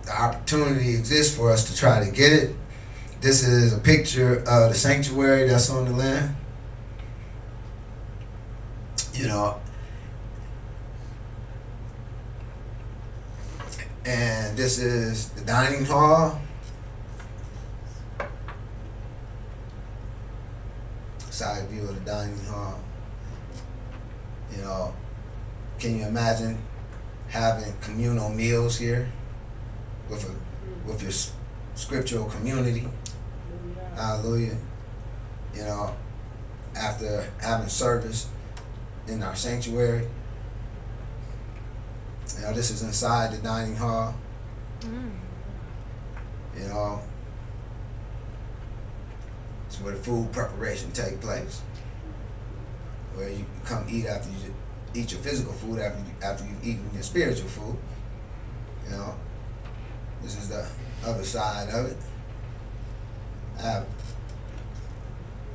the 0.02 0.20
opportunity 0.20 0.96
exists 0.96 1.36
for 1.36 1.52
us 1.52 1.70
to 1.70 1.76
try 1.76 2.04
to 2.04 2.10
get 2.10 2.32
it. 2.32 2.56
This 3.20 3.46
is 3.46 3.74
a 3.74 3.78
picture 3.78 4.38
of 4.46 4.70
the 4.70 4.74
sanctuary 4.74 5.46
that's 5.46 5.68
on 5.68 5.84
the 5.84 5.92
land. 5.92 6.36
You 9.12 9.28
know, 9.28 9.60
and 14.06 14.56
this 14.56 14.78
is 14.78 15.28
the 15.30 15.42
dining 15.42 15.84
hall. 15.84 16.40
Side 21.28 21.68
view 21.68 21.82
of 21.82 22.02
the 22.02 22.10
dining 22.10 22.44
hall. 22.46 22.80
You 24.50 24.62
know, 24.62 24.94
can 25.78 25.98
you 25.98 26.06
imagine 26.06 26.58
having 27.28 27.74
communal 27.82 28.30
meals 28.30 28.78
here 28.78 29.10
with 30.08 30.24
a 30.24 30.88
with 30.88 31.02
your 31.02 31.12
scriptural 31.74 32.24
community? 32.24 32.88
Hallelujah. 33.94 34.56
You 35.54 35.62
know, 35.62 35.94
after 36.76 37.26
having 37.40 37.68
service 37.68 38.28
in 39.08 39.22
our 39.22 39.36
sanctuary. 39.36 40.06
You 42.36 42.42
know, 42.42 42.52
this 42.52 42.70
is 42.70 42.82
inside 42.82 43.32
the 43.32 43.38
dining 43.38 43.76
hall. 43.76 44.14
Mm. 44.80 45.10
You 46.56 46.68
know, 46.68 47.00
it's 49.66 49.80
where 49.80 49.94
the 49.94 50.00
food 50.00 50.32
preparation 50.32 50.92
take 50.92 51.20
place. 51.20 51.60
Where 53.14 53.28
you 53.28 53.44
come 53.64 53.84
eat 53.90 54.06
after 54.06 54.30
you 54.30 54.54
eat 54.94 55.12
your 55.12 55.20
physical 55.20 55.52
food 55.52 55.78
after 55.78 55.98
you, 55.98 56.14
after 56.22 56.44
you've 56.44 56.64
eaten 56.64 56.90
your 56.92 57.02
spiritual 57.02 57.48
food. 57.48 57.76
You 58.84 58.96
know, 58.96 59.14
this 60.22 60.36
is 60.36 60.48
the 60.48 60.66
other 61.04 61.24
side 61.24 61.68
of 61.70 61.86
it. 61.86 61.96
Have 63.60 63.86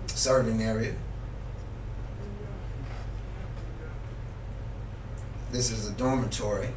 serving 0.08 0.62
area. 0.62 0.94
This 5.52 5.72
is 5.72 5.90
a 5.90 5.94
dormitory. 5.94 6.70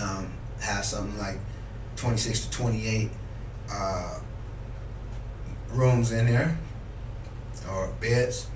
Um, 0.00 0.32
has 0.60 0.90
something 0.90 1.18
like 1.18 1.38
26 1.96 2.46
to 2.46 2.50
28 2.50 3.10
uh, 3.70 4.20
rooms 5.70 6.12
in 6.12 6.26
there 6.26 6.56
or 7.68 7.88
beds. 8.00 8.48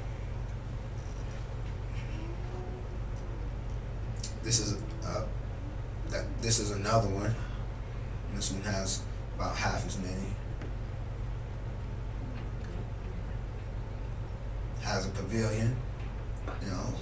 This 4.43 4.61
is 4.61 4.81
uh, 5.05 5.25
that. 6.11 6.25
This 6.41 6.59
is 6.59 6.71
another 6.71 7.09
one. 7.09 7.35
This 8.35 8.53
one 8.53 8.63
has 8.63 9.03
about 9.37 9.57
half 9.57 9.87
as 9.87 9.99
many. 9.99 10.27
Has 14.83 15.07
a 15.07 15.11
pavilion. 15.11 15.77
You 16.63 16.71
know, 16.71 16.95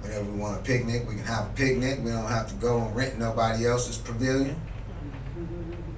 whenever 0.00 0.24
we 0.24 0.38
want 0.38 0.60
a 0.60 0.62
picnic, 0.62 1.08
we 1.08 1.16
can 1.16 1.24
have 1.24 1.46
a 1.46 1.52
picnic. 1.54 1.98
We 2.02 2.10
don't 2.10 2.28
have 2.28 2.48
to 2.48 2.54
go 2.54 2.78
and 2.78 2.96
rent 2.96 3.18
nobody 3.18 3.66
else's 3.66 3.98
pavilion. 3.98 4.60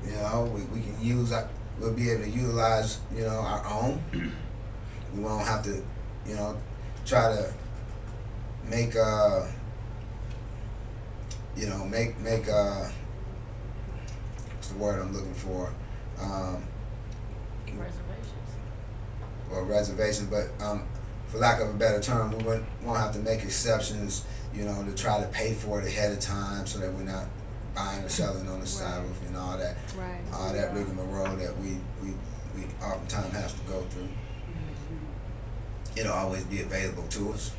You 0.05 0.13
know, 0.13 0.51
we, 0.55 0.63
we 0.65 0.81
can 0.81 0.97
use, 1.01 1.33
we'll 1.79 1.93
be 1.93 2.11
able 2.11 2.25
to 2.25 2.31
utilize, 2.31 2.99
you 3.15 3.23
know, 3.23 3.39
our 3.39 3.65
own. 3.67 4.03
We 5.15 5.23
won't 5.23 5.47
have 5.47 5.65
to, 5.65 5.83
you 6.27 6.35
know, 6.35 6.55
try 7.07 7.35
to 7.35 7.53
make, 8.69 8.95
uh, 8.95 9.47
you 11.57 11.67
know, 11.67 11.87
make, 11.87 12.19
make, 12.21 12.47
uh, 12.47 12.91
what's 14.55 14.69
the 14.69 14.77
word 14.77 15.01
I'm 15.01 15.15
looking 15.15 15.33
for? 15.33 15.73
Um. 16.21 16.63
Or 19.53 19.65
reservations, 19.65 20.29
but 20.29 20.49
um, 20.65 20.83
for 21.29 21.39
lack 21.39 21.61
of 21.61 21.69
a 21.71 21.75
better 21.75 22.01
term, 22.01 22.31
we 22.37 22.43
won't, 22.45 22.65
won't 22.83 22.99
have 22.99 23.13
to 23.13 23.19
make 23.21 23.43
exceptions, 23.43 24.25
you 24.55 24.65
know, 24.65 24.85
to 24.85 24.95
try 24.95 25.21
to 25.21 25.27
pay 25.29 25.53
for 25.55 25.81
it 25.81 25.87
ahead 25.87 26.13
of 26.13 26.21
time 26.21 26.67
so 26.67 26.79
that 26.79 26.93
we're 26.93 27.03
not 27.03 27.25
buying 27.75 28.03
or 28.05 28.09
selling 28.09 28.49
on 28.49 28.61
the 28.61 28.67
side 28.67 29.05
of 29.05 29.27
and 29.27 29.37
all 29.37 29.57
that, 29.59 29.77
Right. 29.97 30.21
all 30.35 30.53
that 30.53 30.75
rigmarole 30.75 31.37
that 31.37 31.57
we, 31.59 31.77
we, 32.03 32.15
we 32.57 32.65
oftentimes 32.83 33.33
have 33.35 33.53
to 33.65 33.71
go 33.73 33.81
through. 33.91 34.09
It'll 35.97 36.13
always 36.13 36.45
be 36.45 36.61
available 36.63 37.05
to 37.09 37.33
us. 37.33 37.53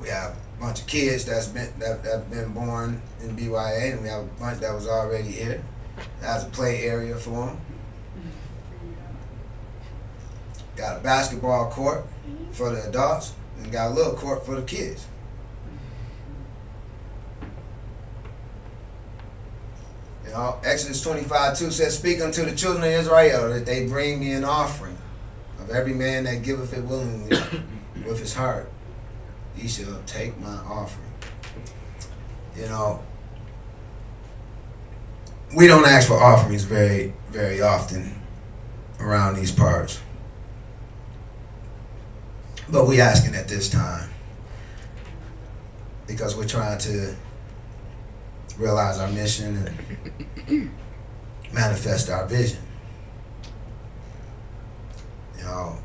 We 0.00 0.08
have 0.08 0.36
a 0.58 0.60
bunch 0.60 0.80
of 0.82 0.86
kids 0.86 1.24
that's 1.24 1.48
been 1.48 1.70
that 1.78 2.04
that 2.04 2.30
been 2.30 2.52
born 2.52 3.00
in 3.22 3.34
BYA, 3.34 3.92
and 3.94 4.02
we 4.02 4.08
have 4.08 4.20
a 4.24 4.26
bunch 4.38 4.60
that 4.60 4.74
was 4.74 4.86
already 4.86 5.30
here. 5.30 5.62
Has 6.20 6.44
a 6.44 6.48
play 6.48 6.82
area 6.82 7.16
for 7.16 7.46
them. 7.46 7.60
Got 10.76 10.98
a 10.98 11.00
basketball 11.00 11.70
court 11.70 12.04
for 12.52 12.74
the 12.74 12.88
adults, 12.88 13.34
and 13.58 13.72
got 13.72 13.92
a 13.92 13.94
little 13.94 14.14
court 14.14 14.44
for 14.44 14.56
the 14.56 14.62
kids. 14.62 15.06
You 20.24 20.32
know, 20.32 20.58
Exodus 20.64 21.00
25 21.02 21.56
2 21.58 21.70
says, 21.70 21.96
Speak 21.96 22.20
unto 22.20 22.44
the 22.44 22.54
children 22.54 22.84
of 22.84 22.90
Israel 22.90 23.50
that 23.50 23.64
they 23.64 23.86
bring 23.86 24.20
me 24.20 24.32
an 24.32 24.44
offering 24.44 24.98
of 25.60 25.70
every 25.70 25.94
man 25.94 26.24
that 26.24 26.42
giveth 26.42 26.72
it 26.76 26.82
willingly 26.84 27.38
with 28.06 28.18
his 28.18 28.34
heart. 28.34 28.70
He 29.54 29.68
shall 29.68 30.02
take 30.04 30.38
my 30.38 30.56
offering. 30.68 31.06
You 32.56 32.66
know, 32.66 33.02
we 35.56 35.66
don't 35.66 35.86
ask 35.86 36.08
for 36.08 36.22
offerings 36.22 36.64
very, 36.64 37.14
very 37.30 37.62
often 37.62 38.14
around 39.00 39.36
these 39.36 39.50
parts. 39.50 39.98
But 42.68 42.86
we 42.86 43.00
asking 43.00 43.34
at 43.34 43.48
this 43.48 43.70
time 43.70 44.10
because 46.06 46.36
we're 46.36 46.46
trying 46.46 46.78
to 46.80 47.16
realize 48.58 48.98
our 48.98 49.08
mission 49.08 49.74
and 50.46 50.70
manifest 51.54 52.10
our 52.10 52.26
vision. 52.26 52.60
You 55.38 55.44
know, 55.44 55.78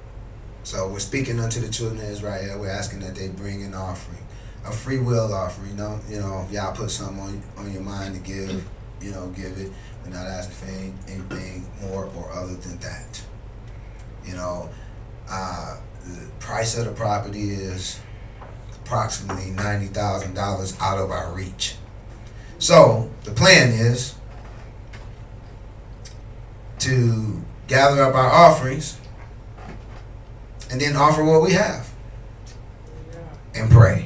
so 0.64 0.90
we're 0.90 1.00
speaking 1.00 1.40
unto 1.40 1.62
the 1.62 1.70
children 1.70 2.02
of 2.02 2.12
Israel. 2.12 2.60
We're 2.60 2.70
asking 2.70 3.00
that 3.00 3.16
they 3.16 3.30
bring 3.30 3.64
an 3.64 3.74
offering 3.74 4.18
a 4.66 4.72
free 4.72 5.00
will 5.00 5.34
offering. 5.34 5.72
You 5.72 5.76
know, 5.78 6.00
you 6.10 6.20
know, 6.20 6.46
if 6.46 6.52
y'all 6.52 6.76
put 6.76 6.92
something 6.92 7.20
on 7.20 7.42
on 7.58 7.72
your 7.72 7.82
mind 7.82 8.16
to 8.16 8.22
give, 8.22 8.64
you 9.02 9.12
know, 9.12 9.28
give 9.30 9.58
it. 9.58 9.72
We're 10.04 10.12
not 10.12 10.28
asking 10.28 10.56
for 10.56 10.66
any, 10.66 10.94
anything 11.08 11.66
more 11.82 12.06
or 12.16 12.32
other 12.32 12.56
than 12.56 12.78
that. 12.80 13.22
You 14.26 14.36
know, 14.36 14.70
uh, 15.30 15.78
the 16.06 16.28
price 16.40 16.78
of 16.78 16.86
the 16.86 16.92
property 16.92 17.52
is 17.52 18.00
approximately 18.84 19.52
ninety 19.52 19.88
thousand 19.88 20.34
dollars 20.34 20.76
out 20.80 20.98
of 20.98 21.12
our 21.12 21.32
reach. 21.34 21.76
So 22.60 23.10
the 23.24 23.32
plan 23.32 23.70
is 23.70 24.16
to 26.80 27.42
gather 27.68 28.04
up 28.04 28.16
our 28.16 28.30
offerings 28.30 29.00
and 30.70 30.82
then 30.82 30.96
offer 30.96 31.24
what 31.24 31.42
we 31.42 31.54
have 31.54 31.90
and 33.54 33.70
pray 33.70 34.06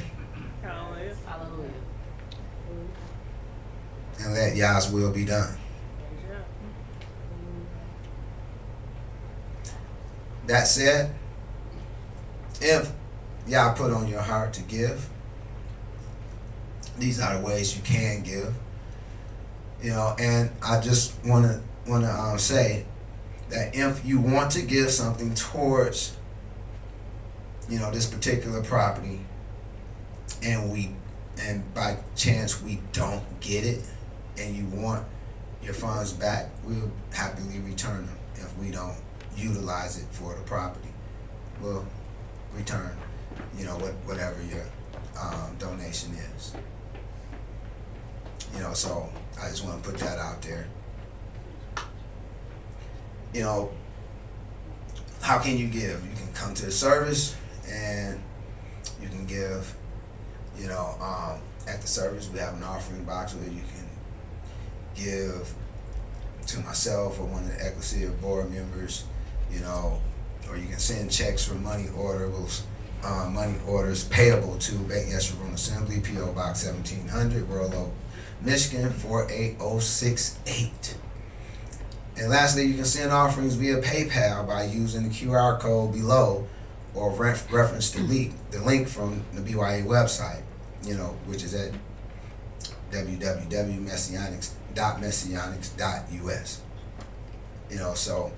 Hallelujah. 0.62 1.16
Hallelujah. 1.26 1.70
Yah's 4.56 4.91
will 4.91 5.12
be 5.12 5.26
done. 5.26 5.58
That 10.47 10.68
said, 10.68 11.14
if 12.62 12.91
Yah 13.47 13.74
put 13.74 13.91
on 13.91 14.08
your 14.08 14.22
heart 14.22 14.53
to 14.53 14.62
give, 14.62 15.10
these 16.97 17.20
are 17.20 17.38
the 17.38 17.45
ways 17.45 17.76
you 17.76 17.82
can 17.84 18.24
give. 18.24 18.53
You 19.82 19.91
know, 19.91 20.16
and 20.20 20.49
I 20.64 20.80
just 20.80 21.24
want 21.26 21.45
to 21.45 21.62
want 21.88 22.03
to 22.03 22.12
um, 22.12 22.39
say 22.39 22.86
that 23.49 23.76
if 23.76 24.06
you 24.06 24.20
want 24.20 24.51
to 24.51 24.62
give 24.62 24.89
something 24.89 25.36
towards, 25.36 26.16
you 27.70 27.80
know, 27.80 27.91
this 27.91 28.08
particular 28.08 28.64
property, 28.64 29.20
and 30.41 30.72
we, 30.72 30.91
and 31.39 31.74
by 31.74 31.97
chance 32.16 32.62
we 32.62 32.80
don't 32.91 33.24
get 33.39 33.66
it, 33.66 33.84
and 34.38 34.56
you 34.56 34.66
want 34.66 35.06
your 35.64 35.74
funds 35.74 36.14
back, 36.14 36.50
we'll 36.64 36.92
happily 37.14 37.60
return 37.60 38.06
them 38.06 38.18
if 38.36 38.58
we 38.58 38.72
don't 38.72 38.98
utilize 39.36 39.98
it 39.98 40.06
for 40.12 40.36
the 40.36 40.42
property. 40.42 40.90
We'll 41.62 41.86
return, 42.54 42.96
you 43.58 43.66
know, 43.66 43.76
what 43.78 43.94
whatever 44.06 44.42
your 44.44 44.66
um, 45.20 45.56
donation 45.58 46.14
is. 46.36 46.54
You 48.54 48.62
know, 48.62 48.74
so 48.74 49.10
I 49.42 49.50
just 49.50 49.66
want 49.66 49.84
to 49.84 49.90
put 49.90 50.00
that 50.00 50.18
out 50.18 50.42
there. 50.42 50.68
You 53.34 53.42
know, 53.42 53.72
how 55.22 55.40
can 55.40 55.58
you 55.58 55.68
give? 55.68 56.04
You 56.06 56.16
can 56.16 56.32
come 56.34 56.54
to 56.54 56.66
the 56.66 56.72
service 56.72 57.36
and 57.70 58.20
you 59.02 59.10
can 59.10 59.26
give. 59.26 59.76
You 60.58 60.68
know, 60.68 60.96
um, 61.02 61.42
at 61.68 61.82
the 61.82 61.88
service 61.88 62.30
we 62.32 62.40
have 62.40 62.54
an 62.54 62.64
offering 62.64 63.04
box 63.04 63.34
where 63.34 63.50
you 63.50 63.62
can 63.76 63.85
give 64.96 65.54
to 66.48 66.60
myself 66.60 67.20
or 67.20 67.26
one 67.26 67.43
of 67.43 67.50
the 67.50 67.68
Ecclesia 67.68 68.10
board 68.22 68.52
members 68.52 69.06
you 69.52 69.60
know, 69.62 70.00
or 70.50 70.58
you 70.58 70.68
can 70.68 70.80
send 70.80 71.12
checks 71.12 71.46
for 71.46 71.54
money 71.56 71.88
orders, 71.98 72.64
uh, 73.04 73.30
money 73.32 73.56
orders 73.68 74.06
payable 74.06 74.58
to 74.58 74.76
Bet 74.80 75.06
Yeshurun 75.06 75.54
Assembly, 75.54 76.00
P.O. 76.02 76.34
Box 76.34 76.66
1700, 76.66 77.48
Royal 77.50 77.93
Michigan 78.41 78.91
48068. 78.91 80.98
And 82.18 82.30
lastly, 82.30 82.66
you 82.66 82.76
can 82.76 82.86
send 82.86 83.12
offerings 83.12 83.56
via 83.56 83.82
PayPal 83.82 84.48
by 84.48 84.64
using 84.66 85.04
the 85.04 85.10
QR 85.10 85.60
code 85.60 85.91
below 85.93 86.48
or 86.93 87.12
ref- 87.12 87.52
reference 87.52 87.91
the 87.91 88.00
link, 88.02 88.34
the 88.52 88.62
link 88.62 88.88
from 88.88 89.26
the 89.34 89.41
BYA 89.41 89.86
website, 89.86 90.43
you 90.84 90.96
know, 90.96 91.18
which 91.26 91.43
is 91.43 91.54
at 91.54 91.74
www.messianics.messianics.us. 94.76 96.61
You 97.69 97.78
know, 97.78 97.93
so 97.95 98.32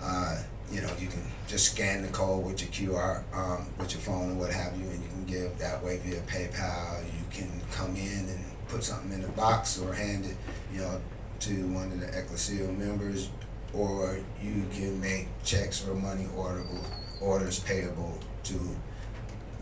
uh, 0.00 0.42
you 0.70 0.80
know, 0.80 0.90
you 0.98 1.06
can 1.06 1.22
just 1.46 1.72
scan 1.72 2.02
the 2.02 2.08
code 2.08 2.44
with 2.44 2.60
your 2.60 2.70
QR, 2.92 3.22
um, 3.34 3.66
with 3.78 3.92
your 3.92 4.00
phone 4.00 4.32
or 4.32 4.34
what 4.34 4.52
have 4.52 4.76
you, 4.76 4.84
and 4.88 5.02
you 5.02 5.08
can 5.08 5.24
give 5.24 5.58
that 5.58 5.82
way 5.82 5.98
via 5.98 6.20
PayPal. 6.22 7.04
You 7.04 7.24
can 7.30 7.48
come 7.72 7.94
in 7.94 8.28
and 8.28 8.44
put 8.68 8.82
something 8.82 9.12
in 9.12 9.22
the 9.22 9.28
box 9.28 9.78
or 9.78 9.92
hand 9.92 10.24
it, 10.26 10.36
you 10.72 10.80
know, 10.80 11.00
to 11.40 11.66
one 11.68 11.92
of 11.92 12.00
the 12.00 12.18
Ecclesia 12.18 12.72
members, 12.72 13.28
or 13.72 14.18
you 14.42 14.64
can 14.72 15.00
make 15.00 15.28
checks 15.44 15.86
or 15.86 15.94
money 15.94 16.26
orderable 16.36 16.82
orders 17.20 17.60
payable 17.60 18.18
to 18.44 18.54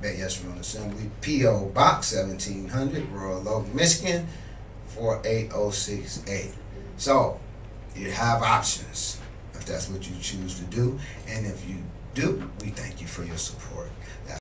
Bet 0.00 0.16
Yeshurun 0.16 0.58
Assembly, 0.58 1.10
P.O. 1.20 1.66
Box 1.66 2.14
1700, 2.14 3.08
Royal 3.10 3.48
Oak, 3.48 3.74
Michigan 3.74 4.26
48068. 4.96 6.52
So, 6.96 7.40
you 7.96 8.10
have 8.10 8.42
options 8.42 9.20
if 9.54 9.64
that's 9.66 9.88
what 9.88 10.08
you 10.08 10.16
choose 10.20 10.58
to 10.58 10.64
do. 10.64 10.98
And 11.28 11.46
if 11.46 11.68
you 11.68 11.76
do, 12.14 12.50
we 12.60 12.68
thank 12.68 13.00
you 13.00 13.06
for 13.06 13.24
your 13.24 13.36
support. 13.36 13.90